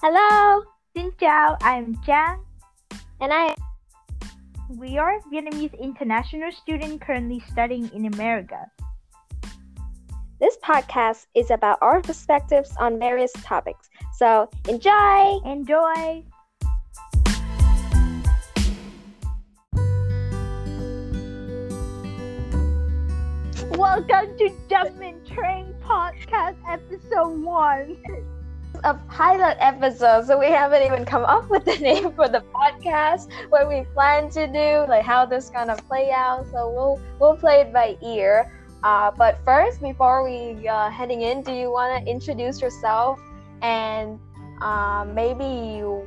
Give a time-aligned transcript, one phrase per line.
[0.00, 0.62] Hello,
[0.94, 2.38] Xin chào, I'm Trang.
[3.18, 3.56] and I
[4.78, 8.70] We are Vietnamese international student currently studying in America.
[10.38, 13.90] this podcast is about our perspectives on various topics.
[14.14, 15.40] So enjoy!
[15.44, 16.22] Enjoy!
[23.74, 28.34] Welcome to Jumpin' Train Podcast Episode 1.
[28.84, 33.28] A pilot episode, so we haven't even come up with the name for the podcast,
[33.50, 36.46] what we plan to do, like how this gonna play out.
[36.52, 38.52] So we'll we'll play it by ear.
[38.84, 43.18] Uh, but first, before we uh, heading in, do you want to introduce yourself
[43.62, 44.20] and
[44.62, 46.06] uh, maybe you,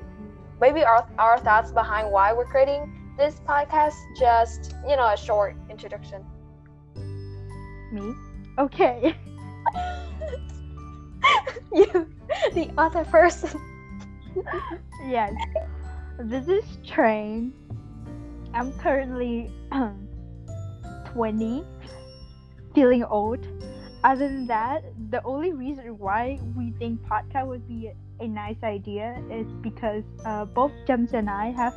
[0.62, 3.96] maybe our our thoughts behind why we're creating this podcast?
[4.18, 6.24] Just you know, a short introduction.
[7.92, 8.14] Me?
[8.58, 9.16] Okay.
[11.74, 12.08] you,
[12.54, 13.60] the other person.
[15.08, 15.34] yes.
[16.20, 17.52] This is Trang.
[18.54, 19.50] I'm currently
[21.14, 21.64] 20,
[22.76, 23.48] feeling old.
[24.04, 29.22] Other than that, the only reason why we think podcast would be a nice idea
[29.32, 31.76] is because uh, both James and I have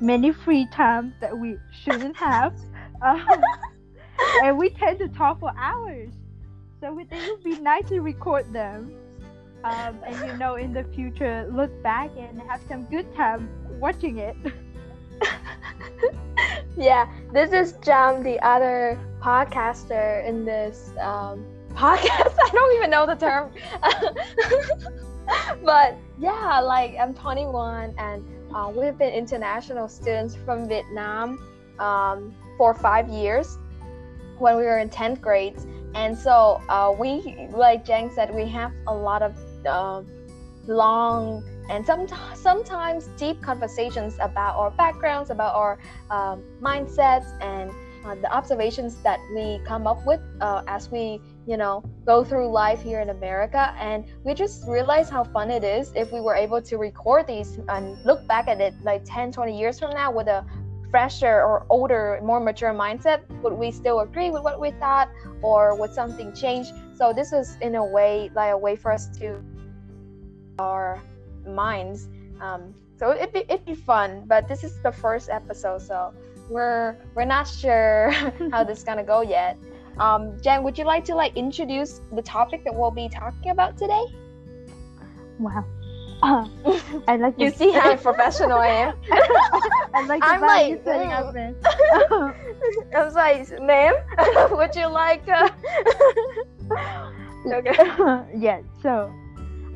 [0.00, 2.54] many free time that we shouldn't have.
[3.02, 3.26] Um,
[4.42, 6.10] and we tend to talk for hours.
[6.86, 8.94] So we think it would be nice to record them.
[9.64, 13.48] Um, and you know, in the future, look back and have some good time
[13.80, 14.36] watching it.
[16.76, 22.36] yeah, this is Jam, the other podcaster in this um, podcast.
[22.44, 23.50] I don't even know the term.
[25.64, 28.22] but yeah, like I'm 21 and
[28.54, 31.44] uh, we've been international students from Vietnam
[31.80, 33.58] um, for five years
[34.38, 35.56] when we were in 10th grade.
[35.94, 40.02] And so uh, we, like Jang said, we have a lot of uh,
[40.66, 45.78] long and some, sometimes deep conversations about our backgrounds, about our
[46.10, 47.72] um, mindsets, and
[48.04, 52.48] uh, the observations that we come up with uh, as we, you know, go through
[52.48, 53.74] life here in America.
[53.78, 57.58] And we just realize how fun it is if we were able to record these
[57.68, 60.46] and look back at it like 10, 20 years from now with a
[60.90, 65.08] fresher or older, more mature mindset, would we still agree with what we thought,
[65.42, 66.68] or would something change?
[66.94, 69.42] So this is in a way like a way for us to
[70.58, 71.02] our
[71.46, 72.08] minds.
[72.40, 76.12] Um, so it'd be it'd be fun, but this is the first episode, so
[76.48, 78.10] we're we're not sure
[78.52, 79.58] how this is gonna go yet.
[79.98, 83.76] Um, Jen, would you like to like introduce the topic that we'll be talking about
[83.76, 84.04] today?
[85.38, 85.64] Wow.
[87.08, 88.94] I like You see how professional I am.
[89.94, 92.34] I like I'm like, you're setting up mm.
[92.96, 93.94] I was like, ma'am,
[94.50, 95.22] would you like?
[95.28, 95.48] Uh...
[97.46, 97.76] okay.
[98.36, 99.12] yeah, so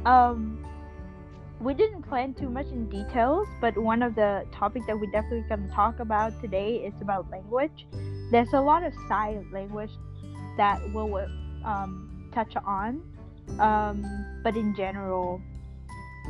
[0.07, 0.59] um
[1.61, 5.45] we didn't plan too much in details, but one of the topics that we definitely
[5.49, 7.87] gonna talk about today is about language.
[8.33, 9.93] There's a lot of side language
[10.57, 11.15] that we'll
[11.65, 13.03] um, touch on,
[13.61, 14.05] um,
[14.43, 15.41] but in general,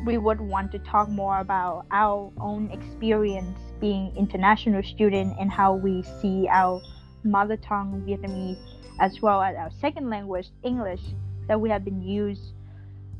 [0.04, 5.74] we would want to talk more about our own experience being international student and how
[5.74, 6.80] we see our
[7.24, 8.58] mother tongue Vietnamese
[9.00, 11.00] as well as our second language English
[11.48, 12.52] that we have been used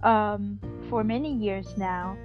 [0.02, 2.16] um, for many years now,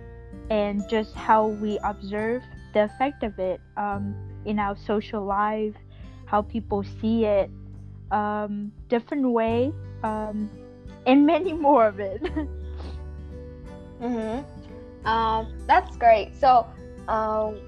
[0.50, 5.74] and just how we observe the effect of it um, in our social life,
[6.26, 7.50] how people see it,
[8.12, 9.74] um, different way,
[10.04, 10.50] um,
[11.06, 12.22] and many more of it.
[14.02, 15.08] Mm-hmm.
[15.08, 16.34] Um, that's great.
[16.36, 16.68] So,
[17.08, 17.60] um,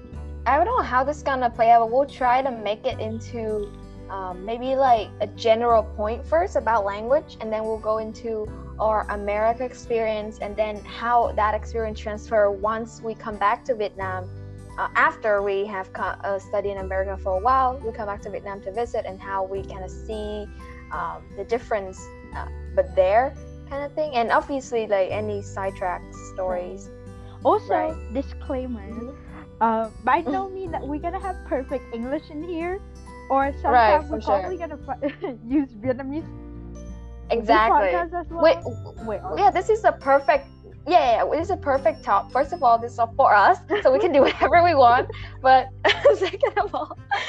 [0.46, 2.98] I don't know how this is gonna play out, but we'll try to make it
[3.00, 3.70] into
[4.10, 8.46] um, maybe like a general point first about language, and then we'll go into
[8.80, 14.28] our America experience, and then how that experience transfer once we come back to Vietnam.
[14.78, 18.22] Uh, after we have co- uh, studied in America for a while, we come back
[18.22, 20.46] to Vietnam to visit, and how we kind of see
[20.92, 22.00] um, the difference,
[22.34, 23.34] uh, but there
[23.68, 26.02] kind of thing, and obviously like any sidetrack
[26.34, 26.90] stories.
[27.44, 27.94] also, Right.
[28.12, 28.82] disclaimer.
[28.90, 29.14] Mhm.
[29.60, 32.80] Uh, by no means that we're gonna have perfect English in here,
[33.30, 34.38] or Right, sometimes for we're sure.
[34.40, 36.26] probably gonna fi- use Vietnamese
[37.30, 37.92] Exactly.
[38.30, 38.42] well.
[38.42, 38.58] Wait,
[39.06, 40.46] wait, yeah, this is a perfect.
[40.88, 42.32] Yeah, yeah, is a perfect top.
[42.32, 45.10] First of all, this is for us, so we can do whatever we want.
[45.42, 45.68] But
[46.16, 46.96] second of all,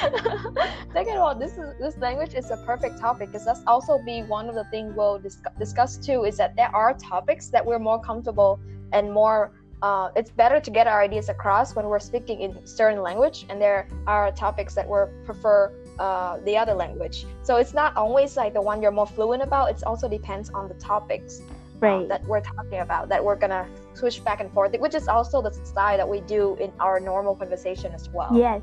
[0.94, 4.22] second of all, this is this language is a perfect topic because that's also be
[4.22, 6.24] one of the things we'll discuss, discuss too.
[6.24, 8.58] Is that there are topics that we're more comfortable
[8.92, 9.52] and more.
[9.82, 13.60] Uh, it's better to get our ideas across when we're speaking in certain language, and
[13.60, 17.26] there are topics that we prefer uh, the other language.
[17.42, 19.70] So it's not always like the one you're more fluent about.
[19.70, 21.42] It also depends on the topics.
[21.80, 22.08] Right.
[22.08, 25.52] that we're talking about that we're gonna switch back and forth, which is also the
[25.64, 28.30] style that we do in our normal conversation as well.
[28.36, 28.62] Yes.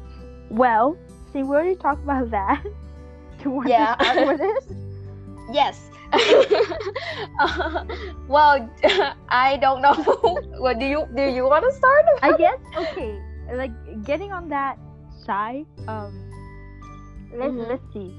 [0.50, 0.98] Well,
[1.34, 2.64] see, we already talked about that.
[3.38, 3.96] Do you want Yeah.
[3.96, 4.64] to start with it?
[5.52, 5.90] Yes.
[7.40, 7.84] Uh,
[8.28, 8.70] well,
[9.30, 9.94] I don't know.
[10.60, 11.24] what do you do?
[11.24, 12.06] You want to start?
[12.22, 13.20] I guess okay.
[13.54, 13.72] Like
[14.04, 14.78] getting on that
[15.26, 15.66] side.
[15.88, 16.14] Um,
[17.34, 17.68] let's Mhm.
[17.70, 18.10] let's see.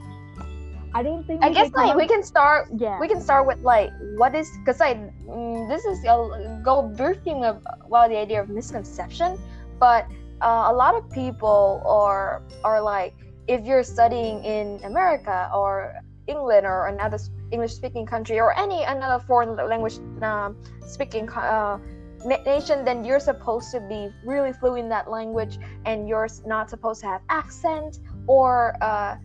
[0.94, 1.44] I don't think.
[1.44, 2.68] I guess like we can start.
[2.76, 2.98] Yeah.
[2.98, 7.44] We can start with like what is because like mm, this is a go briefing
[7.44, 9.38] of well the idea of misconception,
[9.78, 10.06] but
[10.40, 13.14] uh, a lot of people are are like
[13.48, 15.94] if you're studying in America or
[16.26, 17.18] England or another
[17.50, 20.56] English speaking country or any another foreign language um,
[20.86, 21.78] speaking uh,
[22.24, 27.00] nation, then you're supposed to be really fluent in that language and you're not supposed
[27.00, 29.16] to have accent or uh,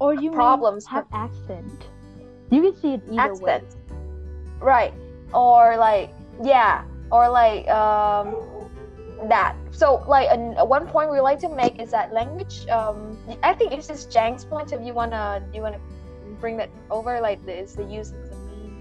[0.00, 1.90] or you problems have accent.
[2.50, 3.62] You can see it either way.
[3.62, 3.76] accent.
[4.60, 4.94] Right.
[5.32, 6.84] Or like yeah.
[7.12, 8.36] Or like um
[9.28, 9.56] that.
[9.70, 13.72] So like an, one point we like to make is that language um I think
[13.72, 15.80] it's just Jang's point if you wanna you wanna
[16.40, 18.74] bring that over like this the use of the mean.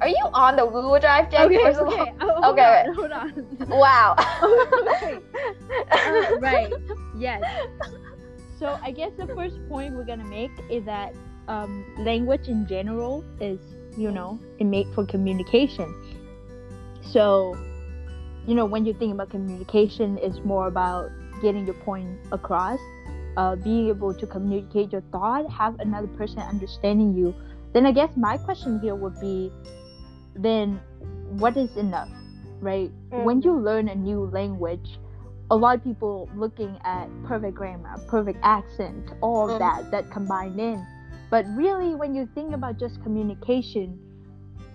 [0.00, 1.46] Are you on the Google Drive, Jang?
[1.46, 2.84] Okay, First okay, oh, hold Okay.
[2.88, 3.32] on, hold on.
[3.68, 4.16] Wow.
[4.96, 5.20] Okay.
[5.92, 6.72] Uh, right.
[7.12, 7.42] Yes.
[8.64, 11.14] So I guess the first point we're gonna make is that
[11.48, 13.60] um, language in general is,
[13.94, 15.94] you know, it made for communication.
[17.02, 17.58] So,
[18.46, 21.10] you know, when you think about communication, it's more about
[21.42, 22.78] getting your point across,
[23.36, 27.34] uh, being able to communicate your thought, have another person understanding you.
[27.74, 29.52] Then I guess my question here would be,
[30.36, 30.80] then
[31.36, 32.08] what is enough,
[32.60, 32.90] right?
[33.10, 34.98] When you learn a new language,
[35.50, 39.58] a lot of people looking at perfect grammar, perfect accent, all of Mhm.
[39.58, 40.84] that that combined in.
[41.30, 43.98] But really, when you think about just communication,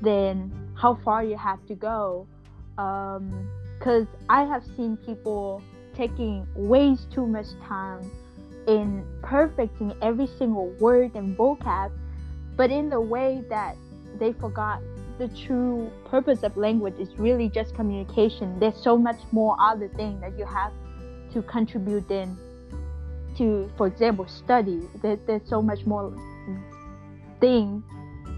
[0.01, 2.27] then how far you have to go.
[2.75, 5.61] Because I have seen people
[5.93, 8.01] taking way too much time
[8.67, 11.91] in perfecting every single word and vocab,
[12.55, 13.75] but in the way that
[14.17, 14.81] they forgot
[15.19, 18.57] the true purpose of language is really just communication.
[18.59, 20.71] There's so much more other thing that you have
[21.33, 22.37] to contribute in
[23.37, 24.81] to, for example, study.
[25.01, 26.15] There, there's so much more
[27.41, 27.83] thing.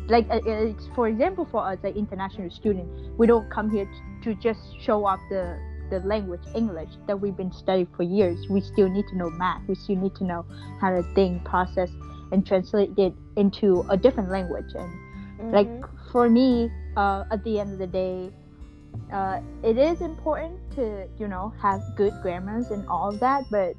[0.07, 4.33] Like, uh, uh, for example, for us, like international student, we don't come here to,
[4.33, 5.57] to just show off the
[5.91, 8.47] the language English that we've been studying for years.
[8.49, 9.61] We still need to know math.
[9.67, 10.45] We still need to know
[10.79, 11.89] how to think, process,
[12.31, 14.73] and translate it into a different language.
[14.73, 16.00] And like Mhm.
[16.11, 18.31] For me uh, at the end of the day
[19.13, 23.75] uh, it is important to you know have good grammars and all of that but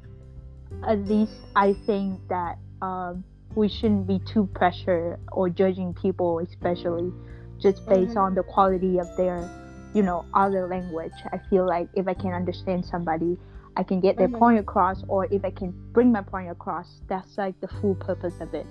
[0.87, 3.23] at least i think that um,
[3.55, 7.13] we shouldn't be too pressure or judging people especially
[7.59, 8.17] just based Mhm.
[8.17, 9.51] on the quality of their
[9.93, 13.37] you know other language i feel like if i can understand somebody
[13.77, 14.39] i can get their Mhm.
[14.39, 18.39] point across or if i can bring my point across that's like the full purpose
[18.41, 18.67] of it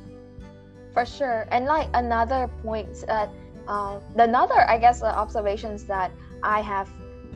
[0.92, 1.46] For sure.
[1.50, 3.30] And like another point that
[3.68, 6.10] uh, another I guess uh, observations that
[6.42, 6.88] I have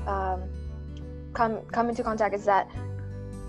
[0.06, 0.42] um,
[1.32, 2.68] come come into contact is that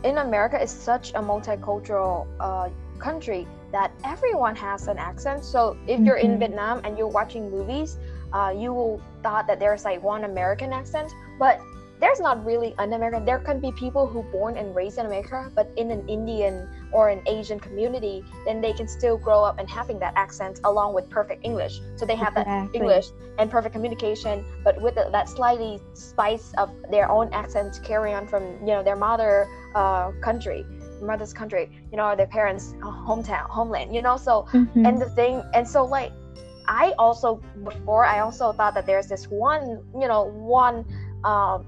[0.04, 2.70] in America is such a multicultural uh,
[3.00, 5.44] country that everyone has an accent.
[5.44, 6.40] So if you're in Mhm.
[6.40, 7.98] Vietnam and you're watching movies,
[8.34, 11.60] uh, you will thought that there's like one American accent, but
[12.00, 13.26] there's not really an American.
[13.26, 17.10] There can be people who born and raised in America, but in an Indian or
[17.10, 21.10] an Asian community, then they can still grow up and having that accent along with
[21.10, 21.80] perfect English.
[21.96, 23.08] So they have that English
[23.40, 28.44] and perfect communication, but with that slightly spice of their own accent carry on from
[28.62, 30.66] you know their mother uh, country,
[31.02, 34.18] mother's country, you know, or their parents' hometown, homeland, you know.
[34.18, 34.88] So Mhm.
[34.88, 36.12] and the thing and so like
[36.68, 40.86] i also before i also thought that there's this one you know one
[41.24, 41.66] um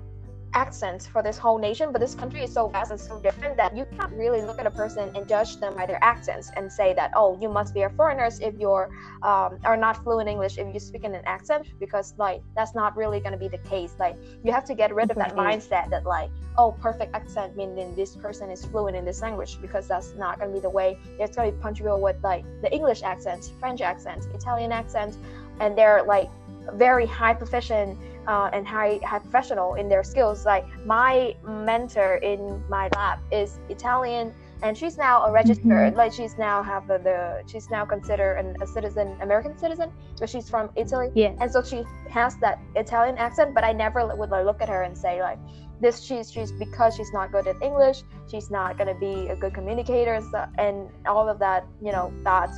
[0.53, 3.75] accent for this whole nation but this country is so vast and so different that
[3.75, 6.93] you can't really look at a person and judge them by their accents and say
[6.93, 8.89] that oh you must be a foreigner if you're
[9.23, 12.95] um, are not fluent english if you speak in an accent because like that's not
[12.97, 13.93] really going to be the case.
[13.99, 17.95] Like you have to get rid of that mindset that like oh perfect accent meaning
[17.95, 20.97] this person is fluent in this language because that's not going to be the way.
[21.19, 25.15] It's going to be punctual with like the english accent french accent italian accent
[25.59, 26.29] and they're like
[26.73, 27.97] very high proficient
[28.29, 30.45] uh, and high high professional in their skills.
[30.45, 36.37] Like my mentor in my lab is italian and she's now a registered like she's
[36.37, 40.69] now have the, the she's now considered an, a citizen american citizen but she's from
[40.75, 41.09] italy.
[41.15, 44.69] Yeah and so she has that Italian accent, but I never would like, look at
[44.69, 45.39] her and say like,
[45.81, 49.53] this she's she's because she's not good at English, she's not gonna be a good
[49.53, 52.57] communicator and stuff, and all of that, you know, that's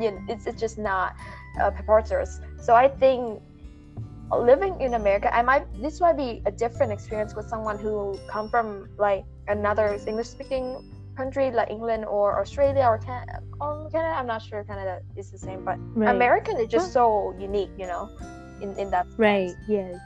[0.00, 1.14] you know, it's it's just not
[1.60, 2.40] uh, preposterous.
[2.60, 3.40] So I think
[4.32, 8.48] living in America, I might this might be a different experience with someone who come
[8.48, 10.82] from like another English speaking
[11.16, 13.40] country like England or Australia or Canada.
[13.60, 16.14] Or um, Canada, I'm not sure Canada is the same, but Right.
[16.14, 18.10] American is just so unique, you know,
[18.60, 19.18] in in that sense.
[19.18, 19.54] Right.
[19.66, 19.96] Yes.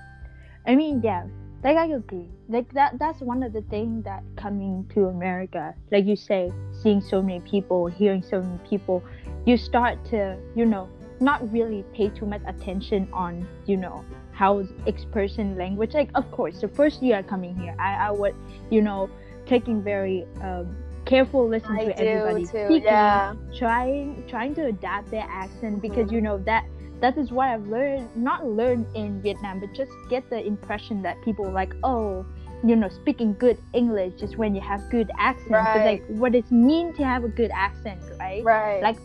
[0.67, 1.27] I mean, yeah.
[1.65, 2.29] Like I agree.
[2.49, 2.99] Like that.
[2.99, 7.41] That's one of the things that coming to America, like you say, seeing so many
[7.41, 9.03] people, hearing so many people,
[9.45, 10.89] you start to, you know,
[11.21, 15.93] not really pay too much attention on, you know, how expressing language.
[15.95, 18.35] Like, of course, the first year coming here, I, I would,
[18.71, 19.11] you know,
[19.47, 22.67] taking very um, careful listen I to everybody too.
[22.67, 23.35] speaking Yeah.
[23.57, 26.13] trying trying to adapt their accent because Mhm.
[26.13, 26.65] you know that
[27.01, 31.17] that is what I've learned not learned in Vietnam but just get the impression that
[31.25, 32.25] people like oh
[32.63, 36.49] you know speaking good English is when you have good accent but like what it
[36.53, 38.83] mean to have a good accent right Right.
[38.83, 38.99] Like,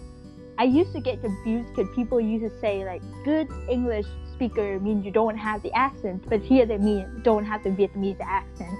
[0.57, 5.05] I used to get confused because people used to say like good English speaker means
[5.05, 8.77] you don't have the accent but here they mean don't have the Vietnamese accent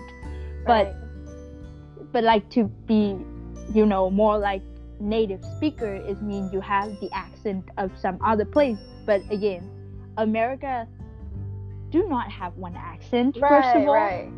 [0.65, 0.96] but right.
[2.12, 3.17] but like to be
[3.74, 4.62] you know more like
[5.00, 9.70] native speaker is mean you have the accent of some other place but again
[10.17, 10.88] america
[11.89, 13.50] do not have one accent right.
[13.50, 14.32] first of all right.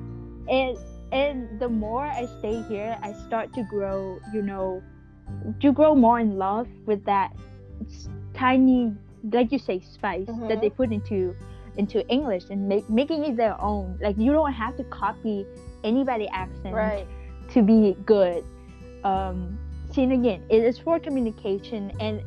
[0.49, 0.77] and
[1.11, 4.81] and the more i stay here i start to grow you know
[5.59, 7.31] to grow more in love with that
[8.33, 8.93] tiny
[9.31, 10.47] like you say spice Mhm.
[10.49, 11.35] that they put into
[11.77, 15.45] into english and make, making it their own like you don't have to copy
[15.83, 17.05] anybody accent Right.
[17.53, 18.43] to be good.
[19.03, 19.57] Um,
[19.91, 22.21] see, and again, it is for communication, and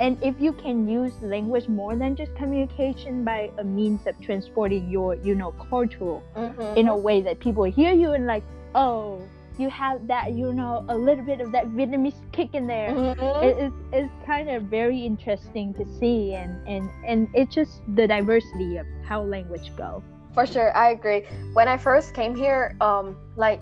[0.00, 4.90] and if you can use language more than just communication by a means of transporting
[4.90, 6.76] your, you know, cultural Mhm.
[6.76, 8.42] in a way that people hear you and like,
[8.74, 9.20] oh,
[9.58, 12.90] you have that, you know, a little bit of that Vietnamese kick in there.
[12.90, 13.42] Mhm.
[13.42, 18.06] It is it's kind of very interesting to see, and and and it's just the
[18.06, 20.02] diversity of how language go.
[20.34, 21.24] For sure, I agree.
[21.54, 23.60] When I first came here, um, like,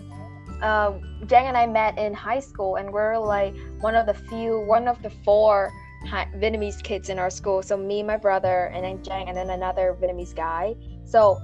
[0.61, 4.59] um, Jang and I met in high school, and we're like one of the few,
[4.67, 5.71] one of the four
[6.05, 7.63] hi- Vietnamese kids in our school.
[7.63, 10.75] So me, my brother, and then Jang, and then another Vietnamese guy.
[11.05, 11.39] So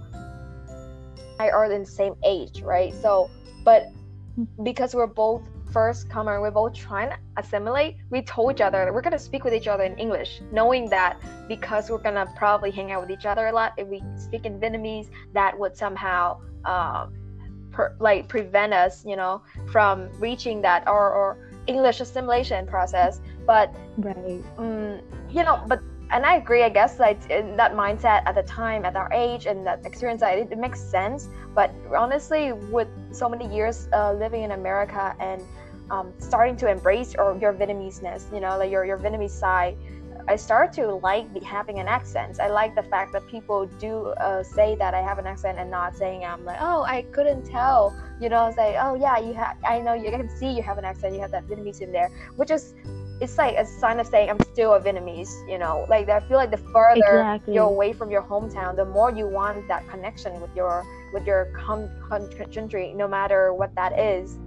[1.40, 2.94] I are in the same age, right?
[3.02, 3.30] So,
[3.64, 3.88] but
[4.64, 7.98] because we're both first comer, we're both trying to assimilate.
[8.10, 11.20] We told each other that we're gonna speak with each other in English, knowing that
[11.48, 13.74] because we're gonna probably hang out with each other a lot.
[13.78, 17.14] If we speak in Vietnamese, that would somehow um,
[17.72, 23.22] per, like prevent us, you know, from reaching that or, or English assimilation process.
[23.46, 24.44] But Right.
[24.58, 25.82] um, you know, but
[26.12, 26.64] and I agree.
[26.64, 30.22] I guess like in that mindset at the time, at our age, and that experience,
[30.22, 31.30] it, it makes sense.
[31.56, 35.42] But honestly, with so many years uh, living in America and
[35.90, 39.78] um, starting to embrace or your Vietnamese-ness, you know, like your your Vietnamese side,
[40.28, 42.40] I start to like the, having an accent.
[42.40, 45.72] I like the fact that people do uh, say that I have an accent and
[45.72, 47.96] not saying I'm like, oh, I couldn't tell.
[48.20, 49.58] You know, say, oh yeah, you have.
[49.64, 51.14] I know you can see you have an accent.
[51.16, 52.76] You have that Vietnamese in there, which is
[53.22, 55.86] it's like a sign of saying I'm still a Vietnamese, you know.
[55.90, 57.54] Like I feel like the further Exactly.
[57.54, 61.52] you're away from your hometown, the more you want that connection with your with your
[62.54, 64.40] country, no matter what that is.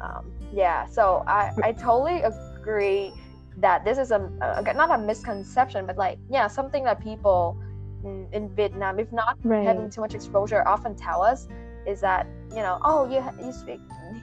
[0.00, 3.14] Um, yeah, so I I totally agree
[3.58, 7.58] that this is a, a not a misconception, but like yeah, something that people
[8.04, 9.64] in, in Vietnam, if not Right.
[9.64, 11.48] having too much exposure, often tell us
[11.86, 13.80] is that you know, oh, you you speak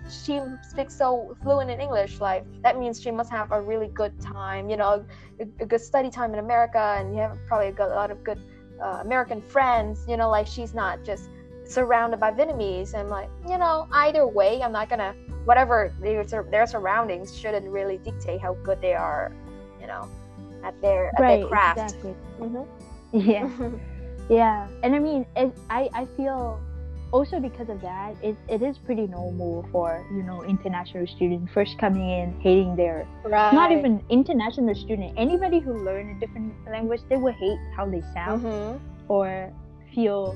[0.10, 4.20] she speaks so fluent in English, like that means she must have a really good
[4.22, 5.06] time, you know,
[5.40, 8.12] a, a good study time in America, and you have probably a, good, a lot
[8.12, 8.40] of good
[8.82, 11.30] uh, American friends, you know, like she's not just
[11.66, 12.94] surrounded by Vietnamese.
[12.94, 15.14] And like, you know, either way, I'm not gonna
[15.46, 19.32] whatever their their surroundings shouldn't really dictate how good they are,
[19.80, 20.10] you know,
[20.64, 21.40] at their at right.
[21.42, 21.80] their craft.
[21.80, 22.16] Exactly.
[22.40, 22.68] Mhm.
[23.14, 23.50] Yeah.
[24.30, 26.58] Yeah, and I mean, it, I I feel
[27.14, 31.78] also because of that, it, it is pretty normal for you know international students first
[31.78, 33.54] coming in hating their right.
[33.54, 38.02] not even international student anybody who learn a different language they will hate how they
[38.14, 38.80] sound Mhm.
[39.08, 39.54] or
[39.94, 40.36] feel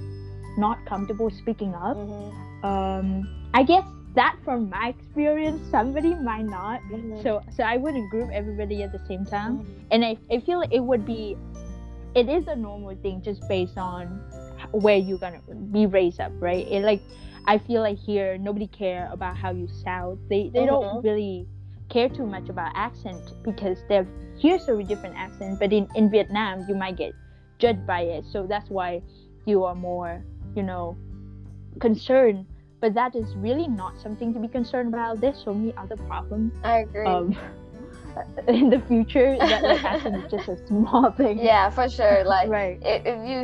[0.57, 1.97] not comfortable speaking up.
[1.97, 2.63] Mhm.
[2.63, 3.07] Um,
[3.53, 6.81] I guess that from my experience, somebody might not.
[6.91, 7.21] Mhm.
[7.23, 9.65] So so I wouldn't group everybody at the same time Mhm.
[9.91, 11.37] and I, I feel it would be
[12.15, 14.21] it is a normal thing just based on
[14.71, 17.01] where you're gonna be raised up right it like
[17.45, 21.47] i feel like here nobody care about how you sound they they don't really
[21.89, 26.65] care too much about accent because they're here's a different accent but in in vietnam
[26.67, 27.13] you might get
[27.59, 29.01] judged by it so that's why
[29.45, 30.23] you are more
[30.55, 30.97] you know
[31.79, 32.45] concerned
[32.79, 36.53] but that is really not something to be concerned about there's so many other problems
[36.63, 37.05] I agree.
[37.05, 37.35] um,
[38.47, 41.39] in the future that like accent is just a small thing.
[41.39, 42.23] yeah, for sure.
[42.23, 42.79] Like right.
[42.81, 43.43] if, if you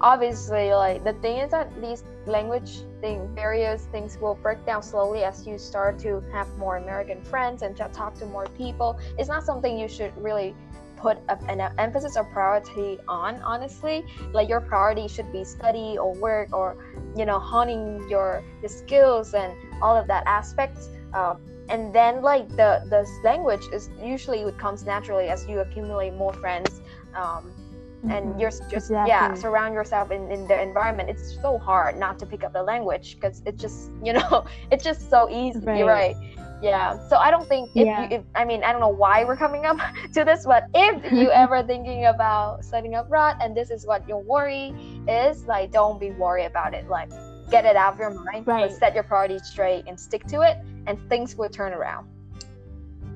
[0.00, 5.24] obviously like the thing is that these language thing various things will break down slowly
[5.24, 8.98] as you start to have more american friends and talk to more people.
[9.18, 10.54] It's not something you should really
[10.98, 14.04] put an emphasis or priority on honestly.
[14.32, 16.76] Like your priority should be study or work or
[17.16, 19.52] you know honing your the skills and
[19.82, 20.88] all of that aspects.
[21.14, 26.14] Um, and then like the the language is usually it comes naturally as you accumulate
[26.14, 26.80] more friends.
[27.14, 27.52] Um.
[27.98, 28.10] Mm-hmm.
[28.12, 29.08] and you're just exactly.
[29.08, 31.10] yeah surround yourself in, in the environment.
[31.10, 34.84] It's so hard not to pick up the language because it's just you know it's
[34.84, 35.58] just so easy.
[35.58, 36.16] Right, right.
[36.62, 36.96] yeah.
[37.08, 38.02] So i don't think if, yeah.
[38.08, 39.78] you, if i mean i don't know why we're coming up
[40.14, 44.08] to this but if you ever thinking about setting up rot and this is what
[44.08, 44.72] your worry
[45.08, 46.88] is like don't be worried about it.
[46.88, 47.10] Like
[47.50, 48.70] get it out of your mind right.
[48.70, 52.06] set your priorities straight and stick to it and things will turn around.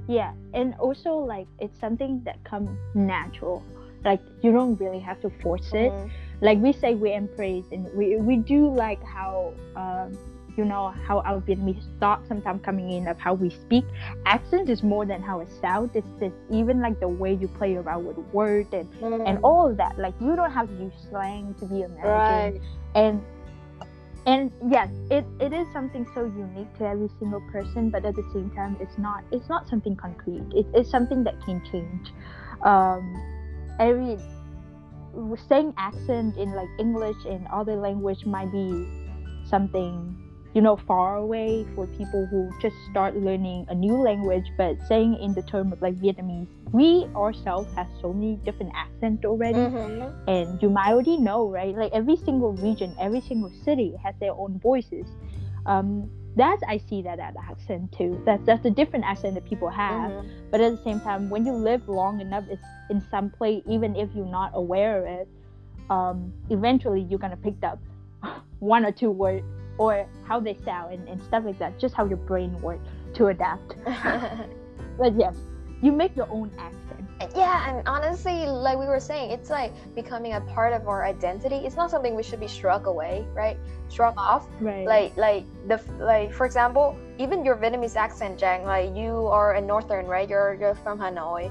[0.09, 0.33] Yeah.
[0.55, 3.63] And also like it's something that comes natural
[4.05, 6.09] like you don't really have to force it mm-hmm.
[6.41, 10.17] like we say we embrace and we, we do like how um,
[10.57, 13.85] you know how our Vietnamese thought sometimes coming in of how we speak.
[14.27, 15.93] Accent is more than how it sounds.
[15.95, 19.27] It's just even like the way you play around with words and mm.
[19.27, 19.99] and all of that.
[19.99, 22.05] Like you don't have to use slang to be American.
[22.05, 22.61] Right.
[22.95, 23.23] And
[24.27, 28.23] and yes it, it is something so unique to every single person but at the
[28.33, 32.13] same time it's not it's not something concrete it, it's something that can change
[32.63, 33.32] um
[33.79, 34.19] every
[35.49, 38.87] saying accent in like english and other language might be
[39.45, 40.17] something
[40.55, 45.15] you know far away for people who just start learning a new language but saying
[45.21, 49.59] in the term of like vietnamese we ourselves have so many different accents already.
[49.59, 50.29] Mm-hmm.
[50.29, 51.77] and you might already know right?
[51.77, 55.07] Like every single region every single city has their own voices.
[55.67, 58.21] Um, that's i see that as accent too.
[58.25, 60.11] That's that's a different accent that people have.
[60.11, 60.29] Mm-hmm.
[60.51, 63.97] but at the same time when you live long enough it's in some place even
[63.97, 65.29] if you're not aware of it
[65.91, 67.79] um, eventually you're gonna pick up
[68.61, 69.45] one or two words
[69.79, 73.27] or how they sound and, and stuff like that just how your brain works to
[73.27, 73.77] adapt.
[74.99, 75.37] But yes
[75.83, 77.02] you make your own accent
[77.37, 81.57] yeah and honestly like we were saying it's like becoming a part of our identity
[81.57, 83.57] it's not something we should be struck away right
[83.89, 88.95] struck off right like like the like for example even your vietnamese accent jang like
[88.97, 91.47] you are a northern right you're you're from hanoi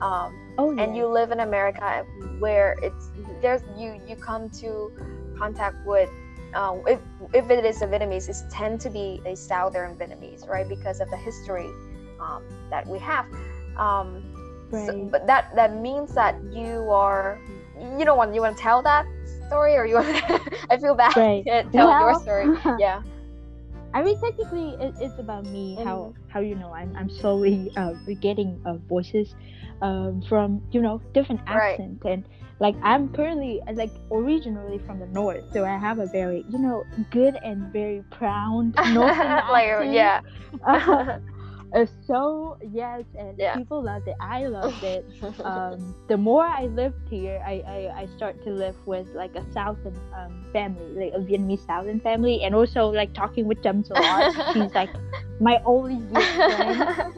[0.00, 0.82] um oh, yeah.
[0.82, 2.04] and you live in america
[2.38, 3.10] where it's
[3.40, 4.92] there's you you come to
[5.38, 6.10] contact with
[6.54, 7.00] uh, if,
[7.32, 10.68] if it is a Vietnamese, it tend to be a southern Vietnamese, right?
[10.68, 11.68] Because of the history
[12.20, 13.26] um, that we have.
[13.76, 14.33] Um,
[14.70, 14.86] right.
[14.86, 17.38] so, but that that means that you are,
[17.98, 19.06] you don't want you want to tell that
[19.46, 20.08] story, or you want?
[20.08, 21.16] To, I feel bad.
[21.16, 21.44] Right.
[21.72, 22.76] tell well, your story.
[22.78, 23.02] Yeah.
[23.92, 25.76] I mean, technically, it, it's about me.
[25.76, 25.86] Mm-hmm.
[25.86, 29.34] How how you know I'm I'm slowly uh, getting uh, voices
[29.82, 32.14] um, from you know different accents right.
[32.14, 32.24] and
[32.60, 36.84] like i'm currently like originally from the north so i have a very you know
[37.10, 39.92] good and very proud northern accent.
[39.92, 40.20] yeah
[40.66, 41.18] uh,
[42.06, 43.56] so yes and yeah.
[43.56, 45.04] people loved it i loved it
[45.44, 49.44] um, the more i lived here I, I i start to live with like a
[49.52, 54.00] southern um, family like a vietnamese southern family and also like talking with them a
[54.00, 54.90] lot she's like
[55.40, 57.14] my only friend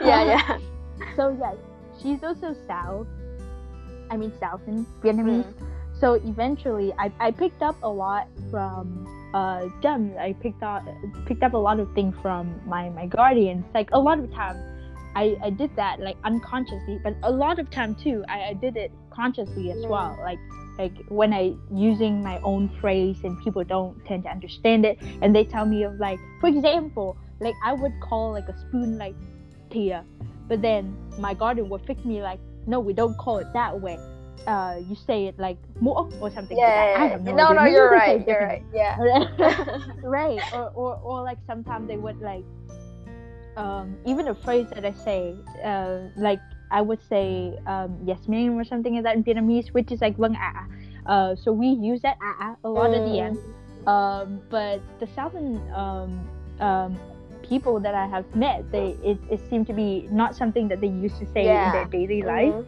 [0.00, 0.58] yeah yeah
[1.16, 1.56] so yes
[2.02, 3.06] she's also south
[4.10, 5.44] I mean Southern Vietnamese.
[5.44, 6.00] Mm.
[6.00, 10.14] So eventually, I, I picked up a lot from uh them.
[10.18, 10.84] I picked up
[11.26, 13.64] picked up a lot of things from my my guardians.
[13.74, 14.56] Like a lot of time,
[15.14, 18.76] I I did that like unconsciously, but a lot of time too, I, I did
[18.76, 20.18] it consciously as well.
[20.22, 20.38] Like
[20.78, 25.34] like when I using my own phrase and people don't tend to understand it, and
[25.34, 29.14] they tell me of like, for example, like I would call like a spoon like
[29.70, 30.04] tia,
[30.48, 33.98] but then my guardian would fix me like no, we don't call it that way.
[34.48, 36.56] Uh, you say it like mo or something.
[36.56, 38.26] Yeah, like yeah, I have no, no, no you're right.
[38.26, 38.64] You're right.
[38.72, 38.96] Yeah.
[40.02, 40.40] right.
[40.54, 42.44] Or, or, or like sometimes they would like,
[43.58, 48.56] um, even a phrase that I say, uh, like I would say um, yes ma'am
[48.56, 50.64] or something like that in Vietnamese, which is like vâng ạ.
[51.04, 52.98] Uh, so we use that a a lot mm.
[52.98, 53.36] at the end.
[53.86, 56.20] Um, but the southern um,
[56.60, 56.98] um,
[57.42, 60.88] people that I have met, they it, it seemed to be not something that they
[60.88, 61.66] used to say yeah.
[61.66, 62.56] in their daily mm-hmm.
[62.56, 62.66] life.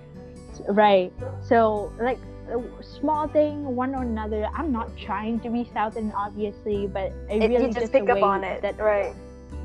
[0.69, 1.13] Right.
[1.43, 2.19] So like
[2.51, 4.49] a small thing, one or another.
[4.55, 8.09] I'm not trying to be Southern, obviously, but I it, really you just, just pick
[8.09, 8.63] up on it.
[8.63, 9.15] That, right.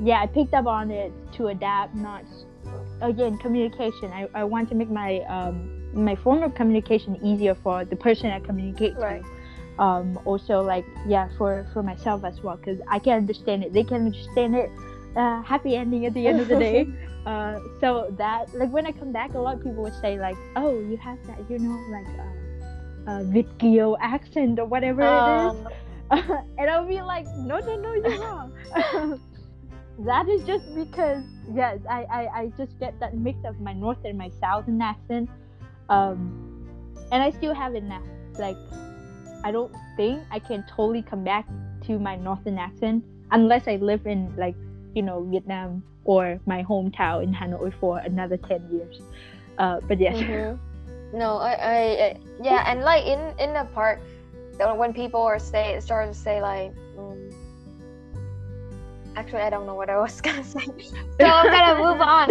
[0.02, 2.24] Yeah, I picked up on it to adapt, not
[3.00, 4.12] again communication.
[4.12, 8.30] I, I want to make my um my form of communication easier for the person
[8.30, 9.22] I communicate right.
[9.22, 9.36] to
[9.78, 13.84] um, also like yeah for for myself as well because i can understand it they
[13.84, 14.70] can understand it
[15.16, 16.86] uh, happy ending at the end of the day.
[17.26, 20.36] Uh, so that like when I come back, a lot of people would say like,
[20.54, 25.16] "Oh, you have that," you know, like uh, uh, Việt Kiều accent or whatever um.
[25.18, 25.72] it is.
[26.58, 28.52] and I'll be like, no, no, no, you're wrong.
[29.98, 33.98] that is just because, yes, I, I, I just get that mix of my north
[34.04, 35.28] and my southern accent.
[35.88, 36.64] Um,
[37.10, 38.02] and I still have it now.
[38.38, 38.56] Like,
[39.44, 41.46] I don't think I can totally come back
[41.86, 44.54] to my northern accent unless I live in, like,
[44.96, 49.00] you know, Vietnam or my hometown in Hanoi for another 10 years.
[49.58, 50.16] Uh, but yes.
[50.16, 50.56] Mm-hmm.
[51.14, 54.00] No, I, I, I, yeah, and like in in the park,
[54.58, 57.32] when people are say start to say like mm,
[59.16, 60.64] actually i don't know what i was gonna say
[61.20, 62.28] so i'm gonna move on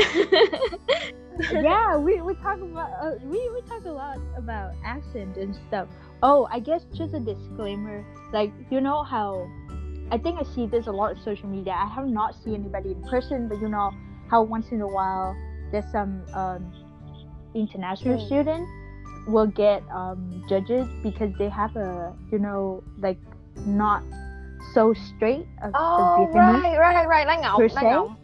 [1.63, 5.88] yeah we, we talk about uh, we, we talk a lot about accent and stuff
[6.23, 9.47] oh i guess just a disclaimer like you know how
[10.11, 12.91] i think i see this a lot on social media i have not seen anybody
[12.91, 13.91] in person but you know
[14.29, 15.35] how once in a while
[15.71, 16.71] there's some um,
[17.53, 18.25] international mm.
[18.25, 18.67] student
[19.27, 23.17] will get um, judges because they have a you know like
[23.65, 24.03] not
[24.73, 28.17] so straight of, oh of right right right like ngọc.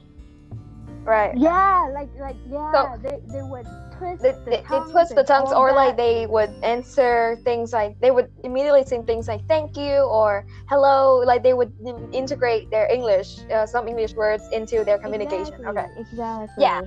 [1.04, 3.66] right yeah like like yeah so, they, they would
[4.02, 8.12] they, the they, they twist the tongues or like they would answer things like they
[8.12, 11.72] would immediately say things like thank you or hello like they would
[12.12, 16.82] integrate their english uh, some english words into their communication exactly, okay exactly yeah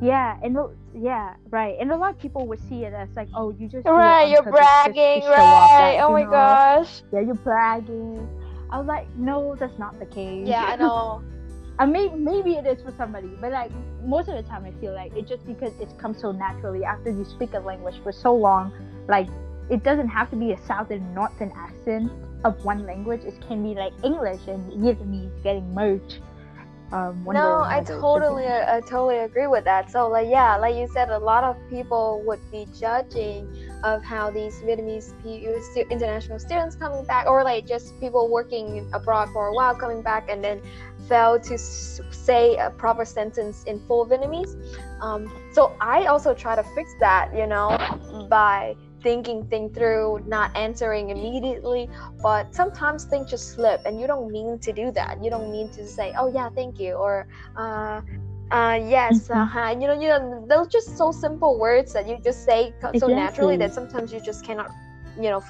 [0.00, 0.56] yeah, and
[0.94, 1.76] yeah, right.
[1.80, 4.42] And a lot of people would see it as like, oh, you just right, you're
[4.42, 5.98] bragging, right?
[6.00, 6.30] Oh my know?
[6.30, 8.28] gosh, yeah, you're bragging.
[8.70, 10.48] I was like, no, that's not the case.
[10.48, 11.22] Yeah, I know.
[11.78, 13.70] I mean, maybe it is for somebody, but like
[14.04, 17.10] most of the time, I feel like it's just because it comes so naturally after
[17.10, 18.72] you speak a language for so long.
[19.08, 19.28] Like,
[19.70, 22.12] it doesn't have to be a southern northern accent
[22.44, 23.22] of one language.
[23.24, 26.20] It can be like English and Vietnamese getting merged
[26.92, 30.86] um, no i totally I, I totally agree with that so like yeah like you
[30.92, 33.48] said a lot of people would be judging
[33.82, 35.12] of how these vietnamese
[35.90, 40.28] international students coming back or like just people working abroad for a while coming back
[40.28, 40.60] and then
[41.12, 44.54] fail to say a proper sentence in full vietnamese
[45.06, 47.78] um, so i also try to fix that you know
[48.30, 51.88] by thinking things through, not answering immediately.
[52.22, 55.22] But sometimes things just slip, and you don't mean to do that.
[55.22, 58.02] You don't mean to say, "Oh yeah, thank you," or uh,
[58.50, 59.72] uh, yes, uh, hi.
[59.72, 63.08] You know, you know, those just so simple words that you just say so exactly.
[63.08, 64.70] naturally that sometimes you just cannot,
[65.16, 65.42] you know,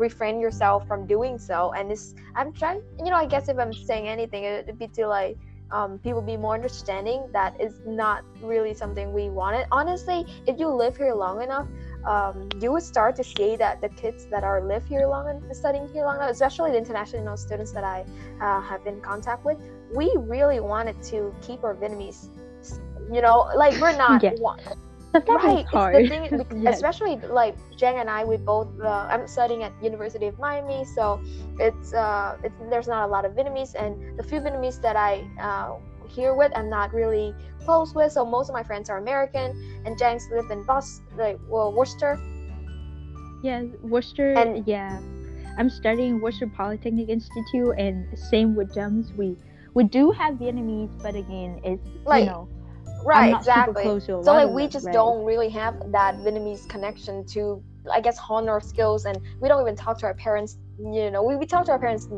[0.00, 1.72] refrain yourself from doing so.
[1.76, 5.06] And this I'm trying, you know, I guess if I'm saying anything, it'd be to
[5.06, 5.36] like.
[5.72, 10.66] Um, people be more understanding that is not really something we wanted honestly if you
[10.66, 11.68] live here long enough
[12.04, 15.56] um, you would start to see that the kids that are live here long and
[15.56, 18.04] studying here long, enough especially the international students that I
[18.40, 19.58] uh, have been in contact with,
[19.94, 22.28] we really wanted to keep our Vietnamese.
[23.12, 24.30] You know, like we're not yeah.
[25.14, 25.66] Right.
[25.66, 26.04] Hard.
[26.04, 26.76] The thing, yes.
[26.76, 28.68] especially like Jen and I, we both.
[28.80, 31.20] Uh, I'm studying at University of Miami, so
[31.58, 35.26] it's, uh, it's there's not a lot of Vietnamese, and the few Vietnamese that I
[35.40, 35.76] uh,
[36.08, 38.12] here with, I'm not really close with.
[38.12, 42.18] So most of my friends are American, and Jen's live in Boston, like well, Worcester.
[43.42, 44.34] Yeah, Worcester.
[44.34, 45.00] And yeah,
[45.58, 49.12] I'm studying Worcester Polytechnic Institute, and same with Gems.
[49.12, 49.36] We
[49.74, 52.48] we do have Vietnamese, but again, it's like, you know.
[53.04, 54.00] Right, exactly.
[54.00, 54.92] so like we just right?
[54.92, 59.60] don't really have that Vietnamese connection to I guess hone our skills and we don't
[59.62, 62.08] even talk to our parents you know we, we talk to our parents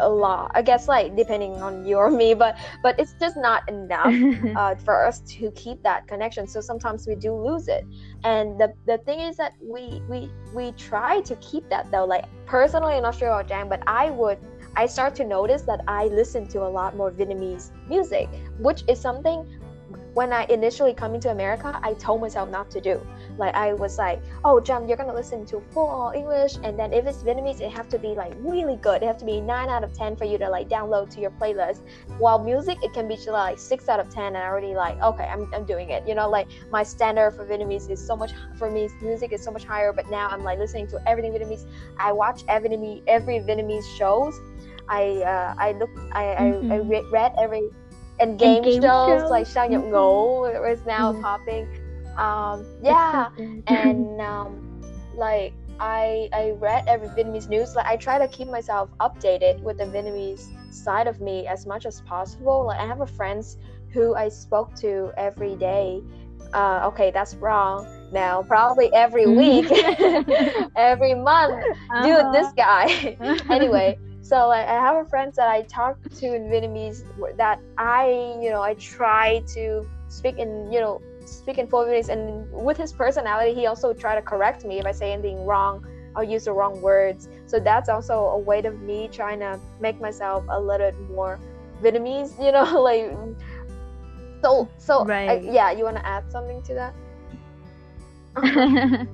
[0.00, 3.68] a lot i guess like depending on you or me but but it's just not
[3.68, 4.14] enough
[4.56, 7.84] uh, for us to keep that connection so sometimes we do lose it
[8.24, 12.24] and the the thing is that we we we try to keep that though like
[12.46, 14.38] personally i'm not sure about jang but i would
[14.76, 19.00] i start to notice that i listen to a lot more vietnamese music which is
[19.00, 19.46] something
[20.14, 23.04] when I initially coming to America, I told myself not to do.
[23.36, 27.06] Like I was like, oh, Jam, you're gonna listen to full English, and then if
[27.06, 29.02] it's Vietnamese, it have to be like really good.
[29.02, 31.32] It have to be nine out of ten for you to like download to your
[31.32, 31.82] playlist.
[32.18, 35.24] While music, it can be like six out of ten, and I already like, okay,
[35.24, 36.06] I'm, I'm doing it.
[36.06, 38.88] You know, like my standard for Vietnamese is so much for me.
[39.02, 41.66] Music is so much higher, but now I'm like listening to everything Vietnamese.
[41.98, 44.40] I watch every Vietnamese every Vietnamese shows.
[44.88, 46.72] I uh, I look I, mm-hmm.
[46.72, 47.70] I, I read every
[48.24, 51.22] and game, and game shows, shows, like Sao Nhập Ngũ is now mm-hmm.
[51.22, 51.64] popping.
[52.16, 53.28] Um, yeah,
[53.66, 54.82] and um,
[55.14, 57.74] like I I read every Vietnamese news.
[57.76, 61.86] Like I try to keep myself updated with the Vietnamese side of me as much
[61.86, 62.66] as possible.
[62.66, 63.56] Like I have a friends
[63.92, 66.02] who I spoke to every day.
[66.52, 67.86] Uh, okay, that's wrong.
[68.12, 69.66] Now probably every week,
[70.76, 71.54] every month.
[71.54, 72.02] Uh-huh.
[72.04, 73.16] Dude, this guy.
[73.50, 77.04] anyway, so like, I have a friend that I talk to in Vietnamese
[77.36, 78.08] that I,
[78.40, 82.08] you know, I try to speak in, you know, speak in full Vietnamese.
[82.08, 85.84] And with his personality, he also try to correct me if I say anything wrong
[86.16, 87.28] I'll use the wrong words.
[87.46, 91.38] So that's also a way of me trying to make myself a little bit more
[91.82, 93.12] Vietnamese, you know, like
[94.42, 95.30] so so Right.
[95.30, 96.94] I, yeah, you want to add something to that?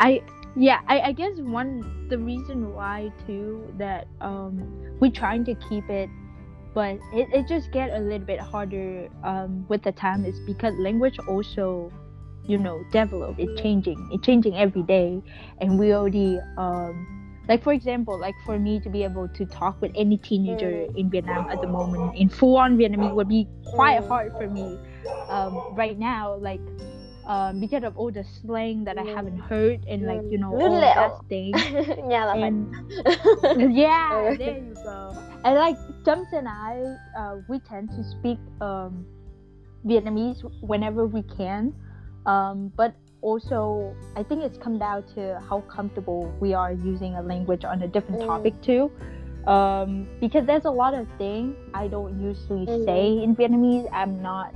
[0.00, 0.22] I
[0.56, 4.68] yeah, I, I guess one the reason why too that um
[5.00, 6.10] we're trying to keep it
[6.74, 10.74] but it, it just get a little bit harder um with the time is because
[10.78, 11.90] language also
[12.46, 15.22] you know develop it's changing it's changing every day
[15.60, 17.06] and we already um
[17.48, 20.96] like for example like for me to be able to talk with any teenager Mm.
[20.96, 24.08] in vietnam at the moment in full on vietnamese would be quite Mm.
[24.08, 24.78] hard for me
[25.28, 26.60] um right now like
[27.26, 29.14] um because of all the slang that i Mm.
[29.14, 31.52] haven't heard and like you know all that thing
[32.10, 32.68] yeah, and
[33.54, 35.16] yeah, there you go.
[35.44, 39.06] And like Jumps and I, uh, we tend to speak um,
[39.86, 41.74] Vietnamese whenever we can,
[42.26, 47.22] um, but also I think it's come down to how comfortable we are using a
[47.22, 48.26] language on a different Mm.
[48.26, 48.90] topic too.
[49.46, 52.84] Um, because there's a lot of things I don't usually Mhm.
[52.84, 53.88] say in Vietnamese.
[53.92, 54.54] I'm not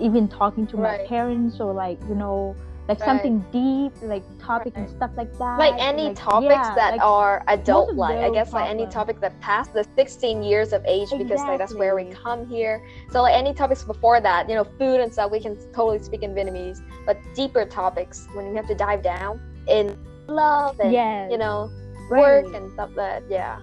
[0.00, 2.56] even talking to my parents or like you know
[2.88, 3.06] like Right.
[3.06, 5.58] something deep like topic and stuff like that.
[5.58, 8.86] like any Like, topics yeah, that like, are adult like i those guess like any
[8.86, 12.82] topic that passed the 16 years of age because like that's where we come here
[13.10, 16.22] so like any topics before that you know food and stuff we can totally speak
[16.22, 21.30] in vietnamese but deeper topics when you have to dive down in love and Yes.
[21.30, 21.70] you know
[22.10, 22.54] work Right.
[22.54, 23.60] and stuff that yeah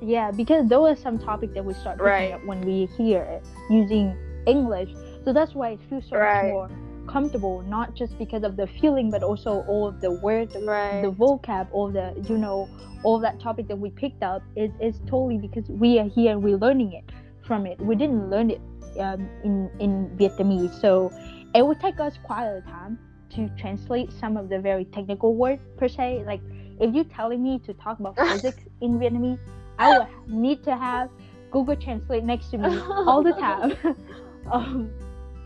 [0.00, 2.32] Yeah, because those are some topic that we start picking Right.
[2.32, 4.90] up when we hear it using English.
[5.24, 6.32] So that's why it feels so Right.
[6.32, 6.70] much more
[7.06, 11.10] comfortable, not just because of the feeling, but also all of the words, right the
[11.10, 12.68] vocab, all the you know,
[13.02, 16.42] all that topic that we picked up is is totally because we are here and
[16.42, 17.04] we're learning it
[17.46, 17.80] from it.
[17.80, 18.62] We didn't learn it
[19.00, 21.12] um, in in Vietnamese, so
[21.54, 22.98] it would take us quite a time
[23.30, 26.24] to translate some of the very technical words per se.
[26.26, 26.42] Like
[26.80, 29.40] if you're telling me to talk about physics in Vietnamese,
[29.78, 31.10] I would need to have
[31.50, 33.72] Google Translate next to me all the time.
[34.52, 34.90] um,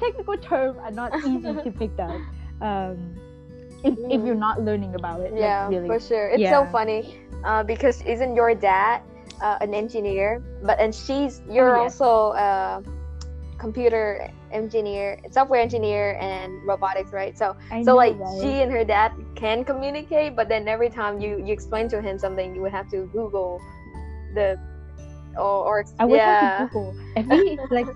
[0.01, 2.21] technical terms are not easy to pick up.
[2.61, 3.17] Um,
[3.85, 4.27] if, if Mm.
[4.27, 5.87] you're not learning about it, like, yeah really.
[5.87, 9.03] for sure it's so funny uh, because isn't your dad
[9.41, 12.01] uh, an engineer but and she's you're Oh, yes.
[12.01, 12.83] also a
[13.59, 18.41] computer engineer software engineer and robotics right so I so know, like right?
[18.41, 22.19] she and her dad can communicate but then every time you you explain to him
[22.19, 23.59] something you would have to google
[24.35, 24.57] the
[25.37, 26.97] or, or I would yeah Google.
[27.16, 27.87] If we like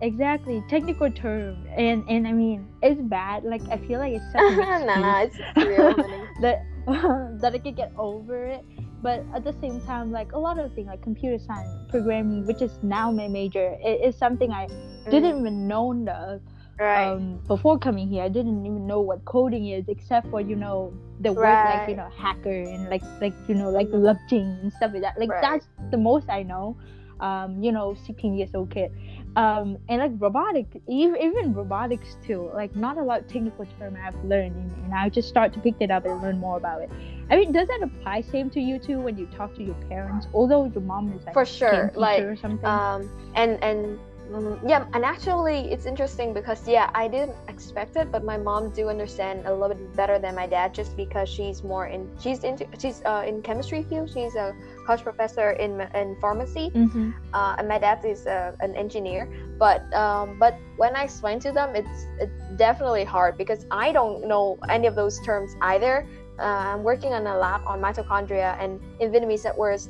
[0.00, 3.44] exactly technical term and and I mean it's bad.
[3.44, 5.94] Like I feel like it's such an nah it's real
[6.40, 6.64] that
[7.40, 8.64] that I could get over it.
[9.02, 12.62] But at the same time, like a lot of things like computer science, programming, which
[12.62, 14.66] is now my major, it is something I
[15.10, 18.22] didn't even know of Mm, right um, before coming here.
[18.22, 21.94] I didn't even know what coding is, except for you know the word like you
[21.94, 25.18] know hacker and like like you know like lupting and stuff like that.
[25.18, 25.40] Like Right.
[25.40, 26.76] that's the most I know.
[27.20, 28.90] Um, you know, 16 years old kid.
[29.36, 32.50] Um, and like robotic, even, even robotics too.
[32.54, 35.60] Like not a lot of technical term I've learned, and, and I just start to
[35.60, 36.90] pick it up and learn more about it.
[37.30, 40.26] I mean, does that apply same to you too when you talk to your parents?
[40.34, 42.64] Although your mom is like For sure, like, or something.
[42.64, 43.98] um and and
[44.34, 48.70] mm, yeah and actually it's interesting because yeah i didn't expect it but my mom
[48.70, 52.44] do understand a little bit better than my dad just because she's more in she's
[52.44, 54.10] into she's uh, in chemistry field.
[54.10, 54.54] She's a
[54.86, 56.70] college professor in in pharmacy.
[56.70, 59.28] Hmm uh, and my dad is uh, an engineer.
[59.58, 64.26] But um, but when i explain to them it's it's definitely hard because i don't
[64.26, 66.06] know any of those terms either.
[66.38, 69.88] Uh, i'm working on a lab on mitochondria and in vietnamese that word is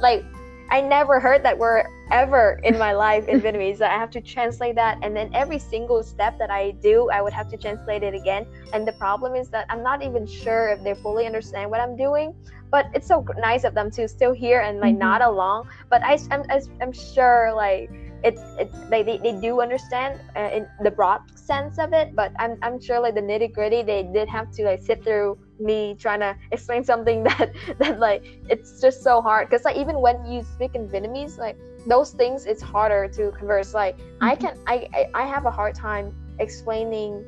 [0.00, 0.24] like
[0.70, 4.74] i never heard that word ever in my life in vietnamese i have to translate
[4.76, 8.14] that and then every single step that i do i would have to translate it
[8.14, 11.80] again and the problem is that i'm not even sure if they fully understand what
[11.80, 12.32] i'm doing
[12.70, 14.98] but it's so nice of them to still hear and like Mhm.
[14.98, 16.42] nod along but I, I'm,
[16.80, 17.90] I'm sure like
[18.22, 22.32] it, it they, they, they do understand uh, in the broad sense of it but
[22.38, 25.96] I'm, I'm sure like the nitty gritty they did have to like sit through me
[25.98, 30.24] trying to explain something that that like it's just so hard because like even when
[30.26, 34.40] you speak in Vietnamese like those things it's harder to converse like I Mhm.
[34.40, 37.24] can I, I I have a hard time explaining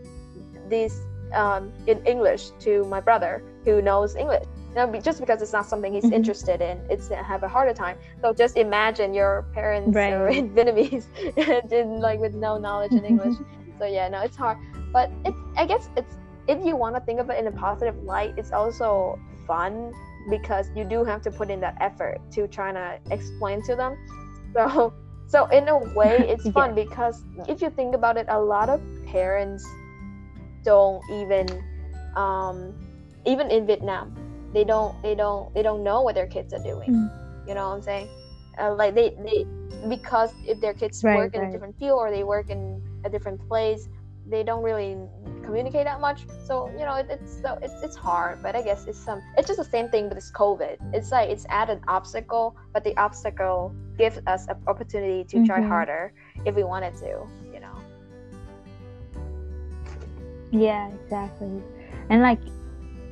[0.69, 0.95] this
[1.35, 5.67] um, in English to my brother who knows English you know, just because it's not
[5.67, 6.12] something he's Mhm.
[6.12, 10.38] interested in it's I have a harder time so just imagine your parents are Right.
[10.38, 11.07] in Vietnamese
[11.73, 13.35] in like with no knowledge in English
[13.81, 14.59] so yeah no it's hard
[14.93, 16.18] but it's I guess it's
[16.49, 19.93] if you want to think of it in a positive light it's also fun
[20.31, 23.97] because you do have to put in that effort to try to explain to them
[24.55, 24.95] so
[25.27, 28.81] so in a way it's fun because if you think about it a lot of
[29.07, 29.65] parents
[30.65, 31.65] don't even
[32.17, 32.75] um
[33.27, 34.17] even in Vietnam,
[34.55, 36.91] they don't they don't they don't know what their kids are doing.
[36.91, 37.11] Mm.
[37.47, 38.09] You know what I'm saying?
[38.59, 39.47] Uh, like they they
[39.89, 41.49] because if their kids Right, work in right.
[41.49, 43.89] a different field or they work in a different place,
[44.27, 44.97] they don't really
[45.49, 46.21] communicate that much.
[46.49, 48.35] So you know it, it's so it's it's hard.
[48.45, 50.75] But I guess it's some it's just the same thing with this COVID.
[50.97, 55.69] It's like it's added obstacle, but the obstacle gives us an opportunity to try Mhm.
[55.75, 56.03] harder
[56.49, 57.13] if we wanted to.
[57.55, 57.77] You know.
[60.51, 61.63] Yeah, exactly.
[62.11, 62.41] And like,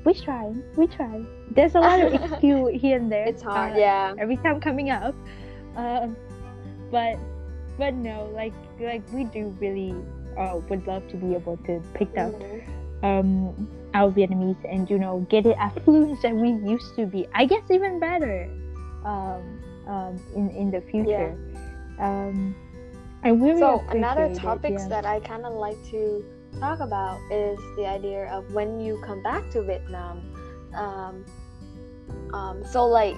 [0.05, 1.14] we try, we try.
[1.51, 3.27] There's a lot of excuse here and there.
[3.27, 3.72] It's hard.
[3.75, 4.14] uh, yeah.
[4.18, 5.14] Every time coming up,
[5.77, 6.16] um,
[6.90, 7.16] but
[7.79, 9.94] but no, like like we do really
[10.38, 12.62] uh, would love to be able to pick up Mhm.
[13.03, 17.27] um our Vietnamese and you know get it as fluent as we used to be.
[17.35, 18.49] I guess even better
[19.05, 19.42] um,
[19.87, 21.37] um in in the future.
[21.99, 22.55] Um,
[23.25, 24.88] I really So another topics yeah.
[24.88, 26.25] that I kind of like to
[26.61, 30.20] talk about is the idea of when you come back to Vietnam.
[30.75, 31.25] Um,
[32.33, 33.16] um, so like,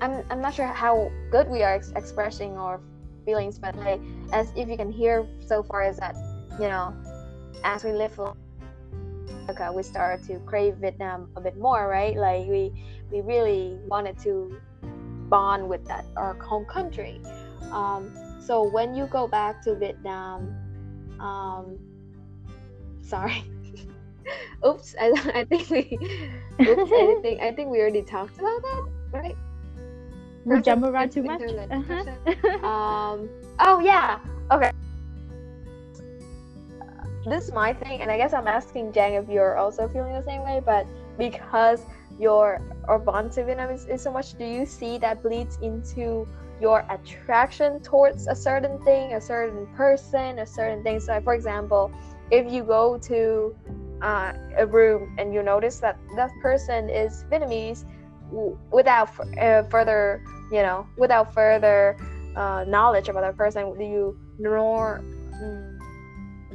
[0.00, 2.80] I'm I'm not sure how good we are ex- expressing our
[3.24, 4.00] feelings, but like
[4.32, 6.14] as if you can hear so far is that
[6.58, 6.94] you know,
[7.64, 8.32] as we live in
[9.44, 12.16] America, we started to crave Vietnam a bit more, right?
[12.16, 12.72] Like we
[13.10, 14.56] we really wanted to
[15.28, 17.20] bond with that our home country.
[17.72, 20.54] Um, so when you go back to Vietnam,
[21.20, 21.78] um,
[23.02, 23.44] sorry,
[24.66, 25.98] oops, I, I think we,
[26.60, 29.36] oops, I think I think we already talked about that, right?
[30.46, 31.42] we jump around too much.
[31.42, 32.64] Uh-huh.
[32.66, 34.20] um, oh yeah,
[34.52, 34.70] okay.
[37.26, 40.22] This is my thing, and I guess I'm asking Trang if you're also feeling the
[40.22, 40.62] same way.
[40.64, 40.86] But
[41.18, 41.82] because
[42.20, 46.28] your or bond to Vietnam is, so much, do you see that bleeds into
[46.60, 51.00] your attraction towards a certain thing, a certain person, a certain thing?
[51.00, 51.90] So, for example,
[52.30, 53.56] if you go to
[54.02, 57.84] uh, a room and you notice that that person is Vietnamese,
[58.70, 61.96] without uh, further, you know, without further
[62.36, 65.02] uh, knowledge about that person, do you nor
[65.42, 65.75] mm,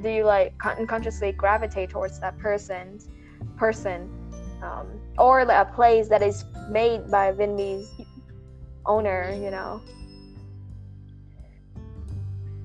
[0.09, 3.09] you like unconsciously gravitate towards that person's
[3.57, 4.09] person,
[4.63, 4.87] um,
[5.17, 7.87] or like a place that is made by Vietnamese
[8.85, 9.81] owner, you know?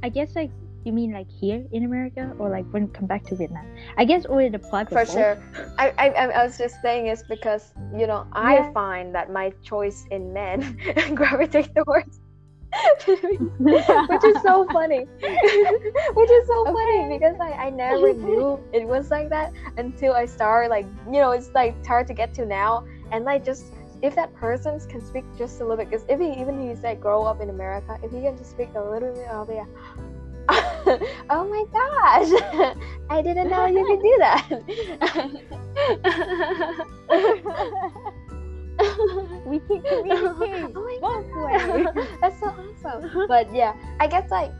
[0.02, 0.50] I guess like
[0.84, 3.66] you mean like here in America or like when you come back to Vietnam?
[3.98, 5.36] I guess or it applies For sure.
[5.78, 8.72] I, I, I was just saying is because you know I Yeah.
[8.72, 10.78] find that my choice in men
[11.14, 12.20] gravitate towards
[13.06, 15.04] which is so funny.
[16.14, 20.26] Which is so funny because I, I never knew it was like that until I
[20.26, 22.84] started like you know it's like hard to get to now.
[23.12, 23.66] And like just
[24.02, 27.00] if that person can speak just a little bit because if he even he's like
[27.00, 29.68] grow up in America if he can just speak a little bit I'll be like,
[31.30, 32.30] oh my gosh
[33.10, 34.48] I didn't know you could do that
[39.46, 42.08] we can communicate oh both ways.
[42.20, 43.26] That's so awesome.
[43.28, 44.52] But yeah, I guess like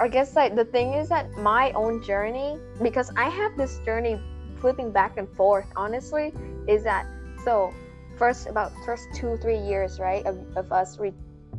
[0.00, 4.20] I guess like the thing is that my own journey because I have this journey
[4.60, 6.32] flipping back and forth honestly
[6.68, 7.06] is that
[7.44, 7.72] so
[8.16, 11.12] first about first two three years right of, of us re-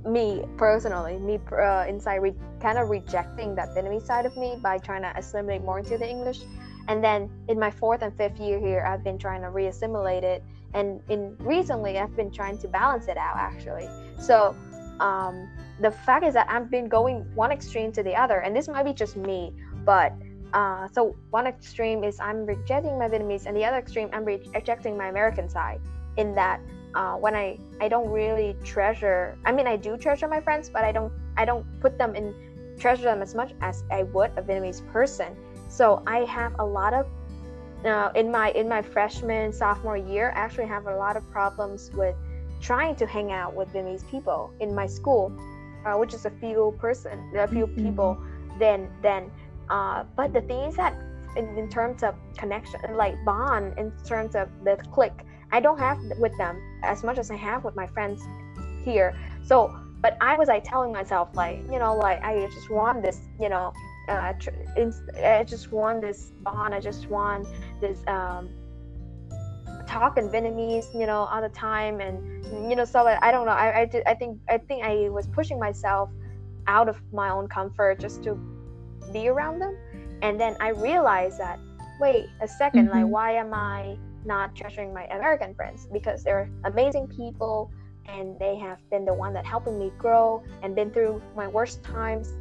[0.06, 4.78] me personally me uh, inside re- kind of rejecting that Vietnamese side of me by
[4.78, 6.42] trying to assimilate more into the English.
[6.88, 10.44] And then in my fourth and fifth year here I've been trying to re-assimilate it
[10.74, 13.90] and in recently I've been trying to balance it out actually.
[14.20, 14.56] So
[15.00, 15.50] um,
[15.82, 18.84] the fact is that I've been going one extreme to the other and this might
[18.84, 19.54] be just me
[19.86, 20.14] but
[20.54, 24.50] uh, so one extreme is I'm rejecting my Vietnamese and the other extreme I'm re-
[24.54, 25.82] rejecting my American side
[26.18, 26.62] in that
[26.94, 30.84] uh, when I I don't really treasure I mean I do treasure my friends but
[30.84, 32.34] I don't I don't put them in
[32.80, 35.36] treasure them as much as I would a Vietnamese person.
[35.70, 37.08] So I have a lot of
[37.86, 41.92] uh, in my in my freshman sophomore year I actually have a lot of problems
[41.94, 42.16] with
[42.62, 45.32] trying to hang out with Vietnamese people in my school
[45.86, 47.76] uh, which is a few person a few Mhm.
[47.84, 48.18] people
[48.60, 49.32] then then
[49.70, 50.94] uh, but the thing is that
[51.36, 56.00] in, in terms of connection like bond in terms of the click I don't have
[56.20, 58.22] with them as much as I have with my friends
[58.84, 63.04] here so but I was like telling myself like you know like I just want
[63.04, 63.74] this you know
[64.08, 64.34] uh,
[65.24, 67.48] I just want this bond I just want
[67.82, 68.50] this um
[69.88, 73.46] talk in Vietnamese you know all the time and you know so like, I don't
[73.46, 76.10] know I I, did, I think I think I was pushing myself
[76.68, 78.40] out of my own comfort just to
[79.14, 79.76] be around them
[80.22, 81.60] and then I realized that
[82.00, 83.10] wait a 2nd like Mhm.
[83.10, 87.72] why am I not treasuring my American friends because they're amazing people
[88.08, 91.84] and they have been the one that helping me grow and been through my worst
[91.84, 92.34] times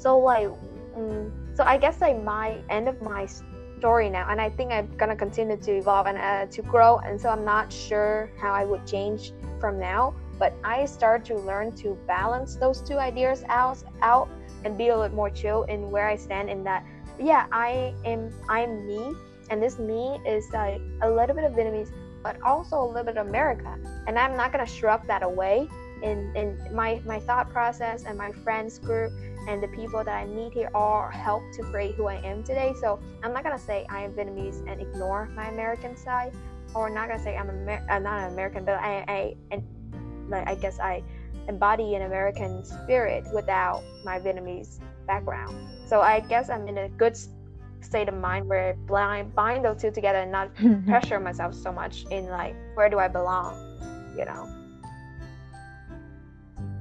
[0.00, 0.48] so like
[0.96, 3.28] mm, so I guess like my end of my
[3.78, 6.98] story now, and I think I'm gonna continue to evolve and uh, to grow.
[6.98, 10.14] And so I'm not sure how I would change from now.
[10.38, 14.28] But I start to learn to balance those two ideas out, out,
[14.64, 16.48] and be a little more chill in where I stand.
[16.48, 16.82] In that,
[17.18, 19.14] yeah, I am, I'm me,
[19.50, 21.92] and this me is like a little bit of Vietnamese,
[22.22, 23.76] but also a little bit of America.
[24.06, 25.68] And I'm not gonna shrug that away
[26.02, 29.12] in in my my thought process and my friends group
[29.48, 32.74] and the people that I meet here all help to create who I am today.
[32.80, 36.32] So I'm not gonna say I am Vietnamese and ignore my American side,
[36.74, 39.62] or not gonna say I'm Amer- uh, not an American, but I I and
[40.28, 41.02] like I guess I
[41.48, 45.56] embody an American spirit without my Vietnamese background.
[45.86, 47.16] So I guess I'm in a good
[47.80, 50.54] state of mind where I blind bind those two together and not
[50.86, 53.56] pressure myself so much in like where do I belong,
[54.16, 54.59] you know.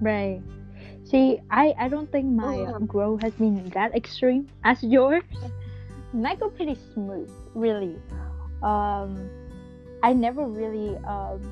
[0.02, 0.42] Right.
[1.06, 2.88] See, I, I don't think my Mhm.
[2.88, 5.24] growth has been that extreme as yours.
[6.14, 7.98] Mine go pretty smooth, really.
[8.62, 9.30] Um,
[10.04, 11.52] I never really, um,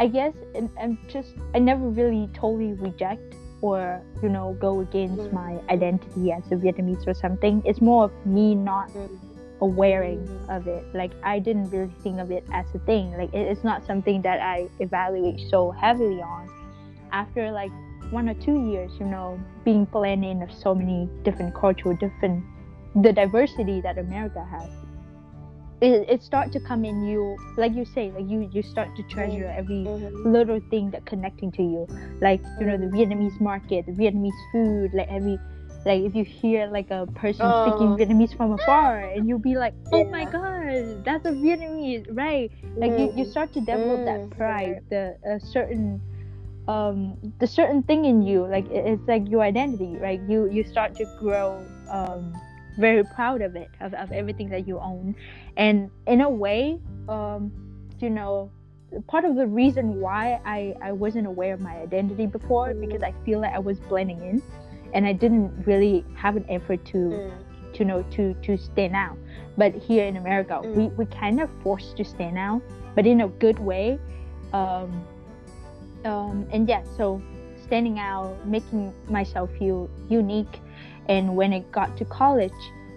[0.00, 3.20] I guess, I'm, I'm just, I never really totally reject
[3.60, 5.32] or, you know, go against Mhm.
[5.32, 7.62] my identity as a Vietnamese or something.
[7.64, 8.90] It's more of me not
[9.60, 10.48] awareing Mhm.
[10.48, 10.84] of it.
[10.94, 13.12] Like I didn't really think of it as a thing.
[13.16, 16.48] Like it, it's not something that I evaluate so heavily on.
[17.12, 17.72] After like
[18.10, 22.44] one or two years, you know, being blended in of so many different cultural, different
[22.94, 24.70] the diversity that America has.
[25.80, 29.02] It, it start to come in you, like you say, like you you start to
[29.02, 30.24] treasure every Mhm.
[30.24, 31.88] little thing that connecting to you
[32.20, 35.36] like you know the vietnamese market the vietnamese food like every
[35.84, 37.96] like if you hear like a person speaking Oh.
[37.96, 42.96] vietnamese from afar and you'll be like oh my god that's a vietnamese right like
[42.96, 43.30] you, you Mhm.
[43.32, 46.00] start to develop Mm, that pride the a certain
[46.68, 50.94] um the certain thing in you like it's like your identity right you you start
[50.94, 52.32] to grow um
[52.78, 55.14] very proud of it of, of everything that you own
[55.56, 57.50] and in a way um
[57.98, 58.50] you know
[59.08, 62.80] part of the reason why I, I wasn't aware of my identity before Mhm.
[62.80, 64.42] because I feel like I was blending in
[64.92, 67.30] and I didn't really have an effort to Mm.
[67.72, 69.16] to know to to stand out.
[69.56, 70.74] But here in America, Mm.
[70.76, 72.60] we we kind of forced to stand out,
[72.94, 73.98] but in a good way.
[74.52, 75.06] Um,
[76.04, 77.20] um, and yeah, so
[77.66, 80.60] standing out, making myself feel unique.
[81.08, 82.52] And when it got to college,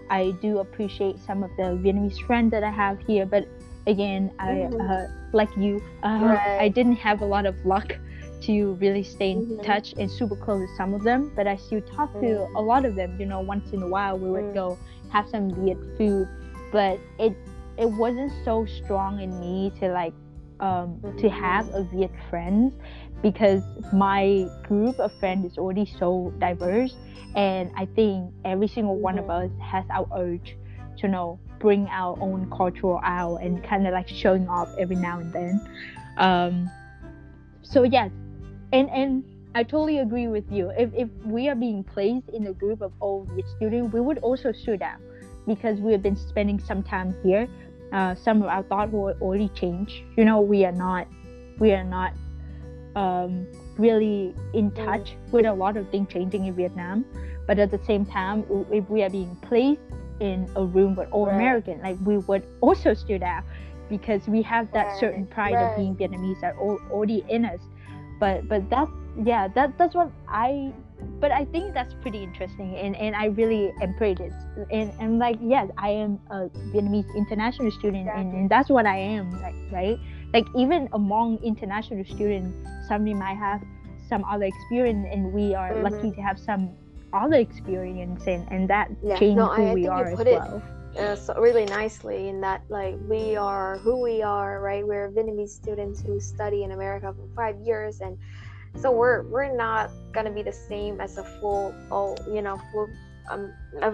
[0.10, 3.26] I do appreciate some of the Vietnamese friends that I have here.
[3.26, 3.47] But
[3.88, 4.80] again, I Mhm.
[4.80, 6.60] uh, like you, uh, Right.
[6.60, 7.97] I didn't have a lot of luck
[8.41, 9.64] to really stay in Mhm.
[9.64, 11.32] touch and super close with some of them.
[11.36, 13.16] But I still talk to a lot of them.
[13.20, 14.53] You know, once in a while we would Mm.
[14.53, 14.78] go
[15.10, 16.28] have some Viet food,
[16.72, 17.36] but it
[17.78, 20.14] it wasn't so strong in me to like
[20.60, 22.74] um, to have a Viet friends
[23.22, 26.95] because my group of friends is already so diverse
[27.36, 30.58] and I think every single one of us has our urge
[30.97, 34.95] to you know bring our own cultural out and kind of like showing off every
[34.95, 35.70] now and then.
[36.18, 36.72] Um,
[37.62, 38.12] so yes
[38.72, 39.24] and and
[39.56, 40.72] I totally agree with you.
[40.78, 44.20] If, if we are being placed in a group of all Viet students we would
[44.20, 44.99] also stood out
[45.47, 47.47] because we have been spending some time here
[47.96, 51.08] uh, some of our thought will already change you know we are not
[51.60, 52.12] we are not
[52.96, 57.06] um, really in touch with a lot of things changing in Vietnam.
[57.48, 59.82] But at the same time, if we are being placed
[60.20, 61.36] in a room with all Right.
[61.36, 63.43] American, like we would also stood out
[63.89, 65.70] because we have that Right, certain pride right.
[65.70, 67.60] of being Vietnamese that al- already in us.
[68.20, 68.88] But but that
[69.24, 70.74] yeah that that's what I.
[71.20, 74.34] But I think that's pretty interesting, and, and I really embrace it.
[74.72, 78.39] And and like yes, I am a Vietnamese international student, and, Exactly.
[78.39, 79.97] and that's what I am, like right
[80.34, 83.62] like even among international students somebody might have
[84.10, 85.84] some other experience and we are Mhm.
[85.84, 86.70] lucky to have some
[87.14, 90.06] other experience and, and that Yeah, change no, who I- I we think you are
[90.12, 90.62] as put it well
[90.99, 95.49] uh, so really nicely in that like we are who we are right we're vietnamese
[95.49, 98.18] students who study in america for five years and
[98.76, 102.89] so we're we're not gonna be the same as a full oh you know full
[103.30, 103.51] um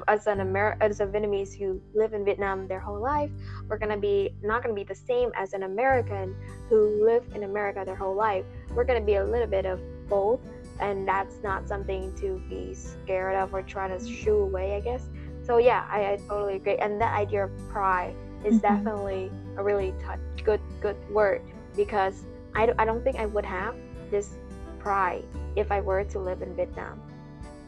[0.07, 3.32] as an Amer- as a vietnamese who live in vietnam their whole life.
[3.67, 6.36] We're gonna be not gonna be the same as an american
[6.69, 8.45] who live in america their whole life.
[8.75, 9.79] We're gonna be a little bit of
[10.09, 10.41] both
[10.79, 15.09] and that's not something to be scared of or try to shoo away i guess.
[15.43, 16.77] So yeah i, I totally agree.
[16.77, 18.61] And that idea of pride is Mhm.
[18.61, 21.41] definitely a really t- good good word
[21.75, 23.75] because I, d- I don't think i would have
[24.09, 24.36] this
[24.82, 27.01] pride if i were to live in vietnam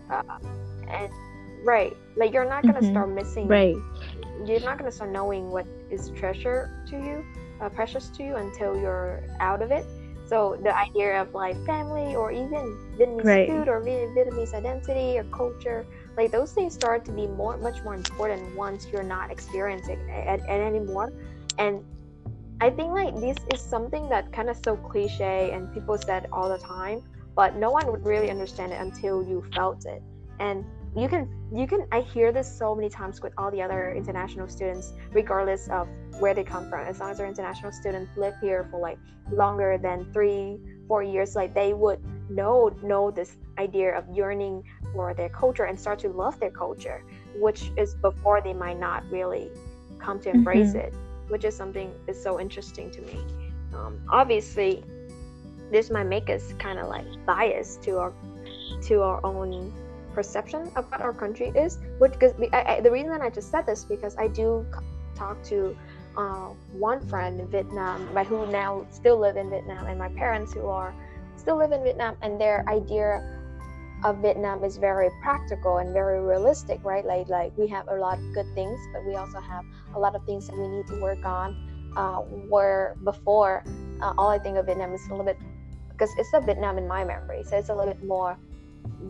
[0.09, 0.21] uh,
[0.87, 1.09] and
[1.63, 2.93] right like you're not gonna Mhm.
[2.93, 3.83] start missing right
[4.45, 7.25] you're not gonna start knowing what is treasure to you
[7.61, 9.85] uh, precious to you until you're out of it
[10.25, 13.45] so the idea of like family or even vietnamese Right.
[13.45, 15.87] food or vietnamese identity or culture
[16.17, 20.41] like those things start to be more much more important once you're not experiencing it,
[20.47, 21.11] it anymore
[21.57, 21.83] and
[22.65, 26.47] i think like this is something that kind of so cliche and people said all
[26.49, 27.03] the time
[27.35, 30.01] but no one would really understand it until you felt it.
[30.39, 30.63] And
[30.95, 34.47] you can you can i hear this so many times with all the other international
[34.47, 35.87] students regardless of
[36.19, 36.85] where they come from.
[36.85, 38.99] As long as they're international students live here for like
[39.31, 41.99] longer than three four years like they would
[42.29, 47.03] know know this idea of yearning for their culture and start to love their culture
[47.39, 49.49] which is before they might not really
[49.97, 50.87] come to embrace mm-hmm.
[50.87, 50.93] it
[51.29, 53.25] which is something is so interesting to me.
[53.73, 54.83] Um, obviously
[55.71, 58.13] this might make us kind of like biased to our
[58.83, 59.73] to our own
[60.13, 63.83] perception of what our country is which because the reason that i just said this
[63.83, 64.63] because i do
[65.15, 65.75] talk to
[66.17, 70.53] uh, one friend in vietnam but who now still live in vietnam and my parents
[70.53, 70.93] who are
[71.35, 73.21] still live in Vietnam and their idea
[74.03, 77.05] of Vietnam is very practical and very realistic, right?
[77.05, 79.63] Like like we have a lot of good things, but we also have
[79.95, 81.69] a lot of things that we need to work on.
[81.95, 83.63] Uh, where before,
[84.01, 85.37] uh, all I think of Vietnam is a little bit
[85.89, 88.37] because it's a Vietnam in my memory, so it's a little bit more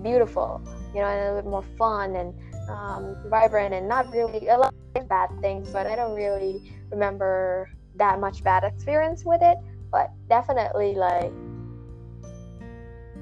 [0.02, 0.62] beautiful,
[0.94, 2.34] you know, and a little bit more fun and
[2.70, 5.70] um, vibrant, and not really a lot of bad things.
[5.72, 9.58] But I don't really remember that much bad experience with it.
[9.92, 11.32] But definitely like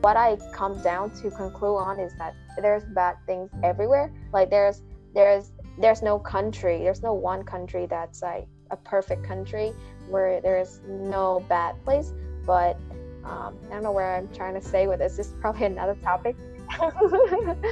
[0.02, 4.12] what I come down to conclude on is that there's bad things everywhere.
[4.34, 4.82] Like there's
[5.14, 9.74] there's there's no country, there's no one country that's like a perfect country
[10.10, 12.14] where there's no bad place.
[12.46, 12.78] But
[13.24, 15.18] um, I don't know where I'm trying to say with this.
[15.18, 16.36] This is probably another topic.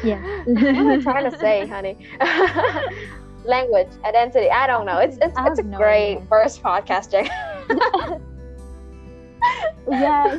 [0.04, 0.44] yeah.
[0.46, 1.98] what am I trying to say, honey?
[3.46, 4.52] Language, identity.
[4.52, 5.00] I don't know.
[5.00, 6.28] It's it's, it's a no great idea.
[6.30, 7.28] first podcast, Jay.
[9.90, 10.38] yeah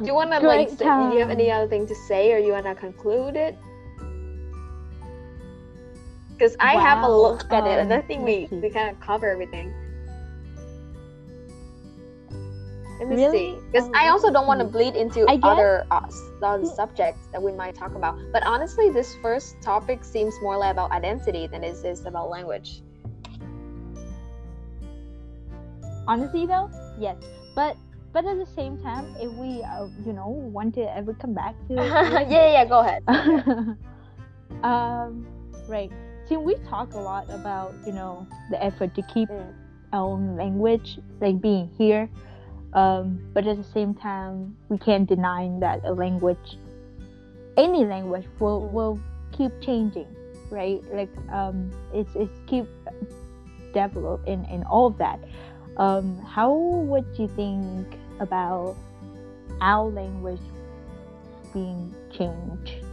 [0.00, 2.38] do you want to like say, do you have any other thing to say or
[2.38, 3.56] you want to conclude it?
[6.32, 6.80] Because i wow.
[6.80, 7.78] have a look at um, it.
[7.78, 9.72] And i think we we kind of cover everything.
[12.98, 13.38] Let me really?
[13.38, 13.60] see.
[13.70, 16.08] Because um, i also don't want to bleed into other uh,
[16.42, 18.18] other subjects that we might talk about.
[18.32, 22.82] But honestly this first topic seems more like about identity than it is about language.
[26.08, 26.68] Honestly though
[26.98, 27.16] yes.
[27.54, 27.76] But
[28.14, 31.54] but at the same time if we uh, you know want to ever come back
[31.66, 33.02] to yeah yeah go ahead.
[34.62, 35.26] Um
[35.68, 35.90] right.
[36.26, 39.52] Since we talk a lot about you know the effort to keep mm.
[39.92, 42.08] our own language like being here.
[42.72, 46.56] Um, but at the same time we can't deny that a language
[47.58, 48.72] any language will mm.
[48.72, 49.00] will
[49.36, 50.08] keep changing
[50.50, 50.80] right?
[50.92, 52.66] Like um it's it's keep
[53.74, 55.18] develop in in all of that.
[55.76, 58.76] Um how would you think about
[59.60, 60.40] our language
[61.52, 62.84] being changed.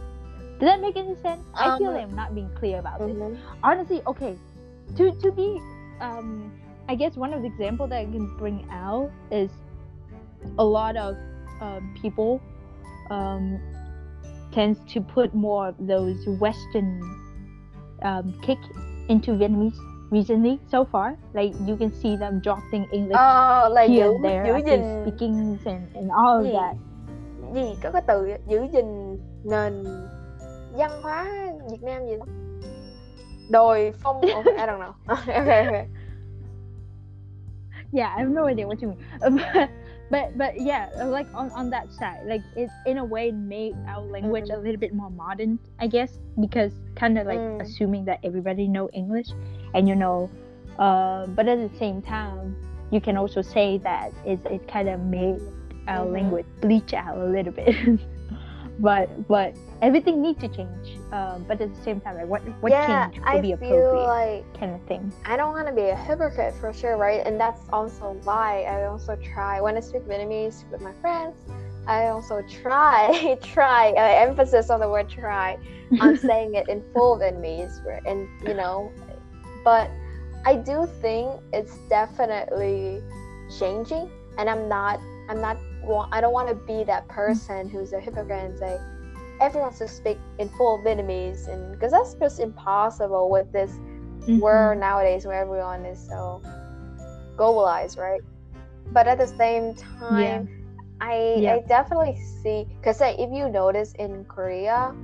[0.58, 1.42] Does that make any sense?
[1.54, 3.32] Um, I feel um, like I'm not being clear about mm-hmm.
[3.32, 3.40] this.
[3.62, 4.36] Honestly, okay.
[4.96, 5.60] To to be
[6.00, 6.52] um
[6.88, 9.50] I guess one of the examples that I can bring out is
[10.58, 11.16] a lot of
[11.60, 12.40] um, people
[13.10, 13.60] um,
[14.52, 17.00] tends to put more of those Western
[18.02, 18.58] um, kick
[19.08, 19.78] into Vietnamese
[20.12, 24.24] recently so far like you can see them dropping English oh, like here giữ, and
[24.24, 26.52] there giữ gìn speaking and, and all of gì?
[26.52, 26.76] that.
[27.54, 27.76] Gì?
[27.82, 29.84] Có cái từ giữ gìn nền
[30.72, 31.26] văn hóa
[31.70, 32.24] Việt Nam gì đó.
[33.50, 35.86] Đồi phong oh, I don't know okay, okay.
[37.92, 39.68] yeah I have no idea what you mean
[40.12, 44.02] but but yeah like on, on that side like it in a way made our
[44.02, 44.60] language mm-hmm.
[44.60, 47.62] a little bit more modern i guess because kind of like mm.
[47.62, 49.28] assuming that everybody know english
[49.74, 50.30] and you know
[50.78, 52.54] uh, but at the same time
[52.90, 55.40] you can also say that it, it kind of made
[55.88, 56.12] our mm-hmm.
[56.12, 57.74] language bleach out a little bit
[58.80, 60.98] but but everything needs to change.
[61.12, 64.06] Um, but at the same time, like what what yeah, change would I be appropriate,
[64.06, 65.12] like kind of thing.
[65.26, 67.26] I don't want to be a hypocrite for sure, right?
[67.26, 71.36] And that's also why I also try when I speak Vietnamese with my friends.
[71.86, 75.58] I also try try uh, emphasis on the word try
[76.00, 78.90] on saying it in full Vietnamese, and you know,
[79.64, 79.90] but
[80.46, 83.02] I do think it's definitely
[83.58, 85.58] changing, and I'm not I'm not
[86.12, 88.78] I don't want to be that person who's a hypocrite and say
[89.42, 94.38] everyone to speak in full Vietnamese, and because that's just impossible with this mm-hmm.
[94.38, 96.40] world nowadays where everyone is so
[97.36, 98.20] globalized, right?
[98.92, 101.06] But at the same time, yeah.
[101.06, 101.54] I yeah.
[101.54, 104.94] I definitely see because if you notice in Korea,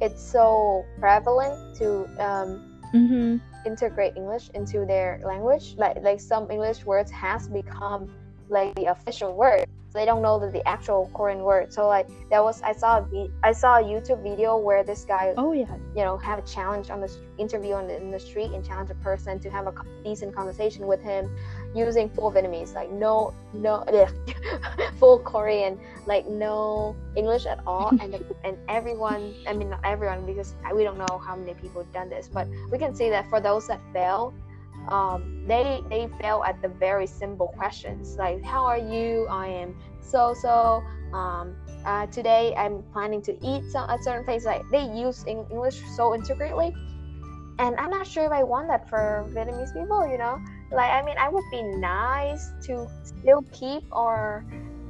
[0.00, 3.36] it's so prevalent to um, mm-hmm.
[3.66, 5.74] integrate English into their language.
[5.76, 8.08] Like like some English words has become
[8.48, 9.66] like the official word
[9.98, 11.72] they don't know the, the actual korean word.
[11.72, 15.34] So like there was i saw a I saw a youtube video where this guy
[15.36, 15.74] oh yeah.
[15.96, 18.90] you know have a challenge on the interview on the, in the street and challenge
[18.90, 19.72] a person to have a
[20.04, 21.30] decent conversation with him
[21.74, 23.84] using full vietnamese like no no
[24.98, 27.90] full korean like no english at all.
[28.02, 32.08] And and everyone i mean not everyone because we don't know how many people done
[32.08, 34.34] this but we can see that for those that fail
[34.88, 39.26] um, they they fail at the very simple questions like how are you?
[39.30, 40.82] I am so so
[41.12, 44.44] um, uh, today i'm planning to eat some a certain place.
[44.44, 46.74] Like they use english so intricately.
[47.58, 50.38] And i'm not sure if i want that for vietnamese people you know?
[50.72, 54.44] Like i mean i would be nice to still keep our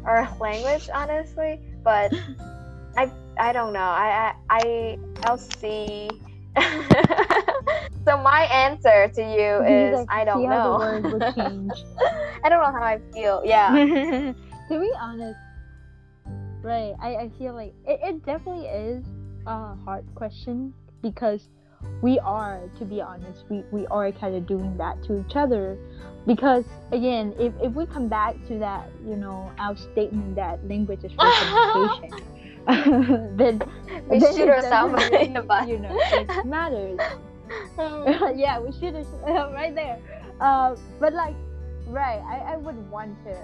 [0.04, 2.12] our language honestly but
[2.96, 3.80] i i don't know.
[3.80, 6.08] I, I i'll see
[8.04, 10.78] so my answer to you is I don't know.
[12.44, 13.42] I don't know how I feel.
[13.44, 13.72] Yeah.
[14.68, 15.38] to be honest,
[16.62, 16.94] right?
[17.00, 19.04] I, I feel like it, it definitely is
[19.46, 21.48] a hard question because
[22.02, 25.78] we are, to be honest, we, we are kind of doing that to each other.
[26.26, 31.04] Because again, if, if we come back to that, you know, our statement that language
[31.04, 32.37] is for communication,
[33.36, 33.62] then
[34.08, 35.68] we then shoot ourselves in the butt.
[35.68, 36.98] You know, it matters.
[38.36, 39.98] yeah, we should have right there.
[40.40, 41.34] Uh, but like,
[41.86, 43.36] right, I, I would want to,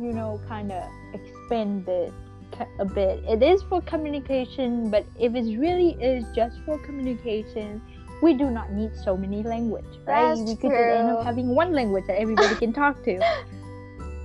[0.00, 2.12] you know, kind of expand it
[2.78, 3.22] a bit.
[3.28, 7.82] It is for communication, but if it really is just for communication,
[8.22, 10.34] we do not need so many language, right?
[10.34, 13.18] That's we could end up having one language that everybody can talk to.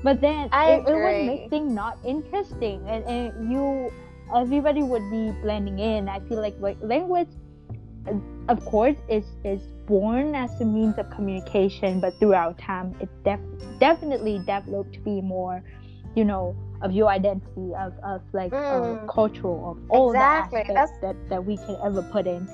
[0.04, 3.92] But then I it, it would make things not interesting, and, and you,
[4.36, 6.08] everybody would be blending in.
[6.10, 7.30] I feel like language,
[8.50, 13.40] of course, is is born as a means of communication, but throughout time, it def-
[13.80, 15.64] definitely developed to be more,
[16.16, 19.08] you know, of your identity, of, of like uh, Mm.
[19.08, 20.64] cultural, of all Exactly.
[20.68, 22.48] the aspects that, that we can ever put in.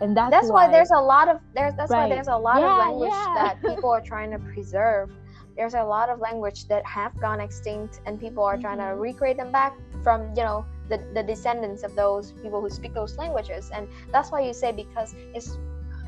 [0.00, 2.72] And that's, that's why there's a lot of there's that's why there's a lot Yeah,
[2.72, 3.34] of language yeah.
[3.34, 5.10] that people are trying to preserve
[5.56, 9.00] there's a lot of language that have gone extinct and people are trying to Mhm.
[9.00, 13.16] recreate them back from you know the, the descendants of those people who speak those
[13.16, 13.70] languages.
[13.74, 15.56] And that's why you say because it's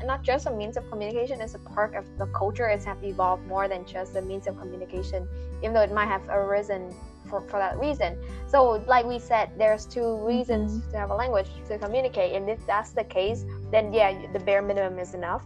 [0.03, 2.67] not just a means of communication it's a part of the culture.
[2.67, 5.27] It's have evolved more than just a means of communication
[5.61, 6.93] even though it might have arisen
[7.29, 8.17] for, for that reason.
[8.47, 12.35] So like we said there's two reasons to have a language to communicate.
[12.35, 15.43] And if that's the case then yeah the bare minimum is enough.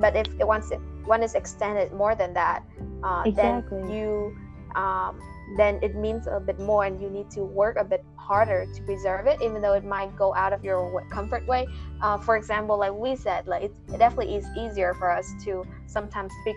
[0.00, 2.64] But if it once it one is extended more than that
[3.02, 3.80] uh, Exactly.
[3.80, 4.36] then you
[4.74, 5.20] um,
[5.56, 8.82] then it means a bit more and you need to work a bit harder to
[8.82, 11.66] preserve it even though it might go out of your comfort way.
[12.00, 15.64] Uh, for example like we said like it's, it definitely is easier for us to
[15.86, 16.56] sometimes speak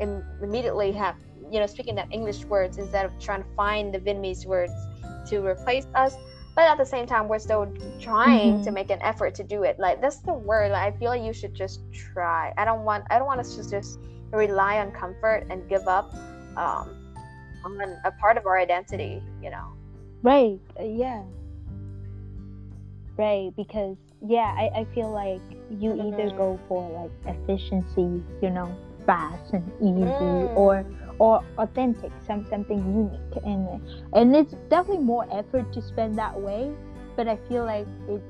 [0.00, 1.16] im- immediately have
[1.50, 4.72] you know speaking that english words instead of trying to find the vietnamese words
[5.28, 6.16] to replace us.
[6.56, 7.66] But at the same time we're still
[8.00, 8.74] trying to Mhm.
[8.74, 9.78] make an effort to do it.
[9.78, 12.52] Like that's the word like, i feel like you should just try.
[12.56, 13.98] I don't want i don't want us to just
[14.32, 16.12] rely on comfort and give up
[16.56, 16.94] um,
[17.64, 19.66] on a part of our identity you know
[20.22, 20.58] Right.
[20.80, 21.22] uh, yeah.
[23.16, 23.52] Right.
[23.56, 23.96] Because
[24.26, 26.36] yeah, I, I feel like you either Mhm.
[26.36, 28.74] go for like efficiency, you know,
[29.06, 30.56] fast and easy, Mm.
[30.56, 30.84] or
[31.18, 33.80] or authentic, some something unique, and
[34.14, 36.72] and it's definitely more effort to spend that way.
[37.16, 38.22] But I feel like it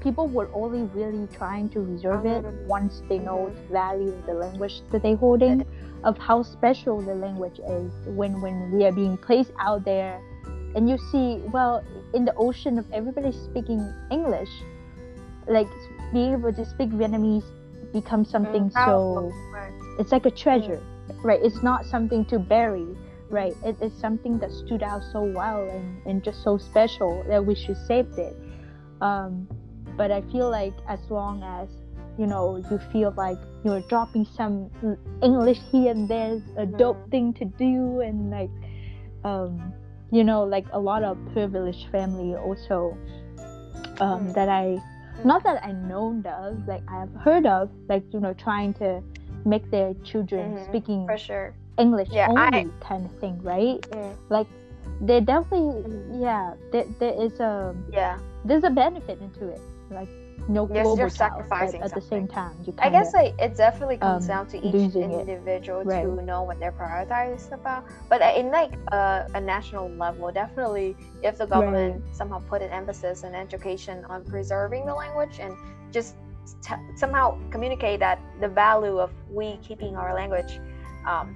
[0.00, 2.66] people were only really trying to reserve it Mhm.
[2.66, 5.64] once they know the value of the language that they're holding,
[6.04, 10.20] of how special the language is when when we are being placed out there.
[10.74, 11.82] And you see well
[12.12, 13.80] in the ocean of everybody speaking
[14.10, 14.50] english
[15.48, 15.68] like
[16.12, 17.44] being able to speak vietnamese
[17.92, 19.32] becomes something Mm, so
[19.98, 20.80] it's like a treasure
[21.22, 21.40] right?
[21.42, 22.86] It's not something to bury
[23.30, 23.54] right?
[23.64, 27.54] It, it's something that stood out so well and, and just so special that we
[27.54, 28.36] should save it.
[29.00, 29.48] Um,
[29.96, 31.68] but i feel like as long as
[32.18, 34.70] you know you feel like you're dropping some
[35.22, 37.10] english here and there's a dope Mhm.
[37.10, 38.50] thing to do and like
[39.24, 39.72] um,
[40.10, 42.96] you know like a lot of privileged family also
[44.00, 44.34] um, Mm.
[44.34, 44.78] that i
[45.24, 49.02] not that i know of like i've heard of like you know trying to
[49.44, 53.80] make their children Mhm, speaking for sure english Yeah, only I- kind of thing right
[53.90, 54.46] Mm, like
[55.00, 56.20] they definitely Mhm.
[56.22, 59.60] yeah there, there is a yeah there's a benefit into it
[59.90, 60.08] like
[60.48, 63.96] no Yes, global you're sacrificing at the same time you I guess like it definitely
[63.96, 65.28] comes um, down to each losing it.
[65.28, 66.04] individual Right.
[66.04, 67.84] to know what they're prioritized about.
[68.08, 72.70] But uh, in like a, a national level, definitely if the government somehow put an
[72.70, 75.54] emphasis on education on preserving the language and
[75.92, 76.16] just
[76.62, 80.60] t- somehow communicate that the value of we keeping our language,
[81.06, 81.34] um,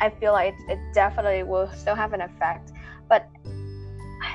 [0.00, 2.72] I feel like it, it definitely will still have an effect.
[3.08, 3.28] But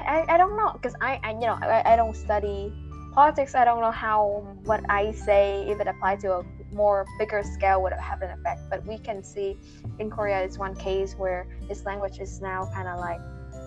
[0.06, 2.74] I, I don't know because I, I you know I, I don't study
[3.14, 3.56] politics.
[3.56, 6.44] I don't know how what I say if it applied to a
[6.74, 8.62] more bigger scale would have an effect.
[8.70, 9.58] But we can see
[10.00, 13.20] in Korea is one case where this language is now kind of like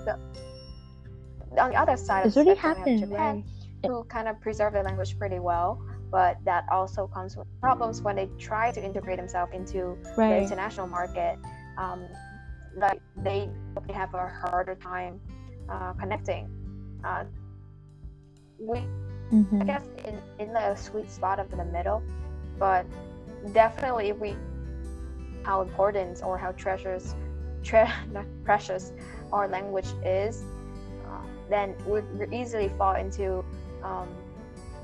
[0.04, 0.18] the
[1.60, 3.44] on the other side It's of already the spectrum, we have happened, Japan,
[3.84, 3.90] right?
[3.90, 5.80] who kind of preserve their language pretty well.
[6.10, 10.86] But that also comes with problems when they try to integrate themselves into the international
[10.86, 11.38] market.
[11.76, 12.06] Um,
[12.76, 13.48] like they
[13.86, 15.20] they have a harder time
[15.68, 16.48] uh, connecting.
[17.04, 17.24] Uh,
[18.58, 18.80] we
[19.60, 19.64] I Mhm.
[19.64, 22.02] guess in, in the sweet spot of the middle,
[22.58, 22.86] but
[23.52, 24.36] definitely if we
[25.44, 27.16] how important or how treasures
[27.62, 27.92] tre-
[28.44, 28.92] precious
[29.32, 30.46] our language is,
[31.06, 33.44] uh, then we we easily fall into
[33.82, 34.08] um,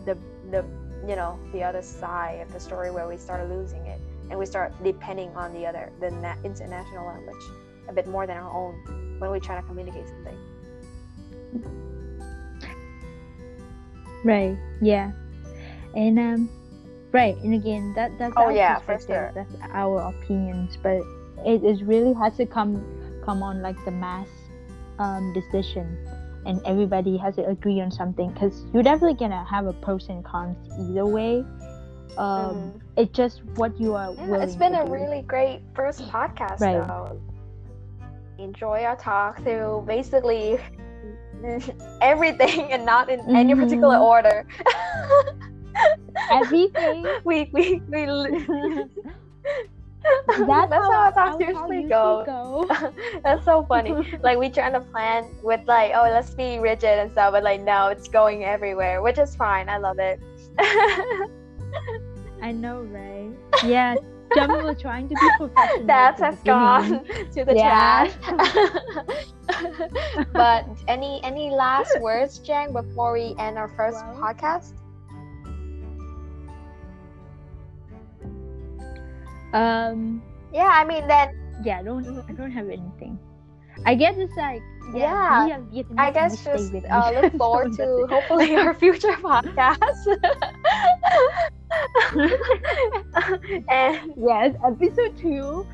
[0.05, 0.17] the
[0.51, 0.65] the
[1.07, 4.47] you know the other side of the story where we start losing it and we
[4.47, 7.45] start depending on the other the na- international language
[7.89, 8.75] a bit more than our own
[9.19, 10.39] when we try to communicate something.
[14.25, 14.57] Right.
[14.81, 15.13] Yeah.
[15.95, 16.51] And um,
[17.13, 17.37] right.
[17.39, 19.07] And again, that that's Oh, our yeah, for perspective.
[19.09, 19.33] sure.
[19.35, 21.01] That's our opinions, but
[21.47, 22.85] it is really has to come
[23.25, 24.29] come on like the mass
[24.99, 25.97] um decision,
[26.47, 30.25] and everybody has to agree on something because you're definitely gonna have a pros and
[30.25, 31.45] cons either way.
[32.19, 32.81] Um, Mhm.
[32.97, 34.93] it's just what you are Yeah, it's been a do.
[34.93, 36.87] really great first podcast Right.
[36.87, 37.19] though.
[38.39, 40.59] Enjoy our talk through basically
[42.01, 44.03] everything and not in any particular Mhm.
[44.03, 44.47] order.
[46.33, 47.07] everything.
[47.25, 48.07] we we we
[50.47, 52.25] That's, That's how how usually usually go.
[52.27, 52.67] go.
[53.23, 53.93] That's so funny.
[54.23, 57.61] like we trying to plan with like, oh let's be rigid and stuff, but like
[57.63, 59.69] no, it's going everywhere, which is fine.
[59.69, 60.19] I love it.
[62.43, 63.31] I know, right?
[63.65, 63.97] Yeah,
[64.33, 65.87] Jummy was trying to be professional.
[65.87, 67.57] that at the has gone to the Yeah.
[67.57, 68.13] trash.
[70.35, 74.73] but any any last words, Trang, before we end our first podcast?
[79.53, 80.23] Um,
[80.53, 82.07] Yeah, I mean then yeah, I don't.
[82.29, 83.19] I don't have anything.
[83.87, 84.63] I guess it's like,
[84.95, 88.75] Yeah, yeah, we have Vietnamese I guess just uh, look forward So to hopefully our
[88.75, 90.07] future podcast.
[93.69, 95.67] and yes, episode two.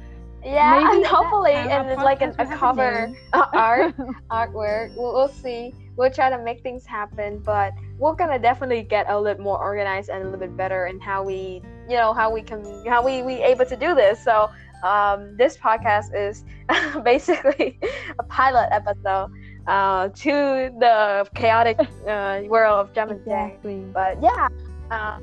[0.44, 3.94] yeah, Maybe and hopefully and it's like an, a cover uh, art
[4.30, 4.94] artwork.
[4.96, 5.74] We'll, we'll see.
[5.96, 10.10] We'll try to make things happen, but we're gonna definitely get a little more organized
[10.10, 13.22] and a little bit better in how we, you know, how we can, how we
[13.22, 14.22] we able to do this.
[14.22, 14.50] So,
[14.82, 16.44] um, this podcast is
[17.04, 17.78] basically
[18.18, 19.30] a pilot episode
[19.66, 23.16] uh, to the chaotic uh, world of and Trang.
[23.16, 23.80] Exactly.
[23.92, 24.48] But yeah,
[24.90, 25.18] uh,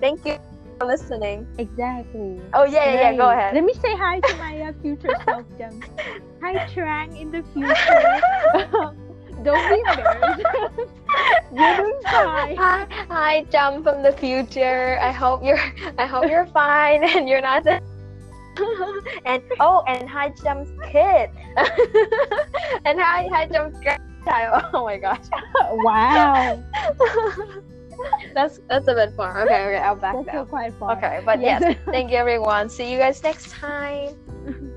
[0.00, 0.38] thank you
[0.78, 1.46] for listening.
[1.58, 2.40] Exactly.
[2.54, 3.16] Oh yeah, yeah, yeah.
[3.16, 3.54] Go ahead.
[3.54, 5.82] Let me say hi to my uh, future self, Jum.
[6.42, 8.92] Hi, Trang in the future.
[9.42, 10.42] Don't be embarrassed.
[11.54, 12.56] You're doing fine.
[12.56, 14.98] Hi, hi, Jump from the future.
[15.00, 15.60] I hope you're.
[15.98, 17.64] I hope you're fine and you're not.
[19.26, 21.30] and oh, and high Jump's kid.
[22.84, 24.64] and high hi, Jump's grandchild.
[24.74, 25.24] Oh my gosh.
[25.72, 26.62] wow.
[28.34, 29.42] that's that's a bit far.
[29.42, 30.46] Okay, okay, I'll back That's down.
[30.46, 30.96] quite far.
[30.96, 31.62] Okay, but Yes.
[31.62, 32.68] yes, thank you everyone.
[32.68, 34.72] See you guys next time.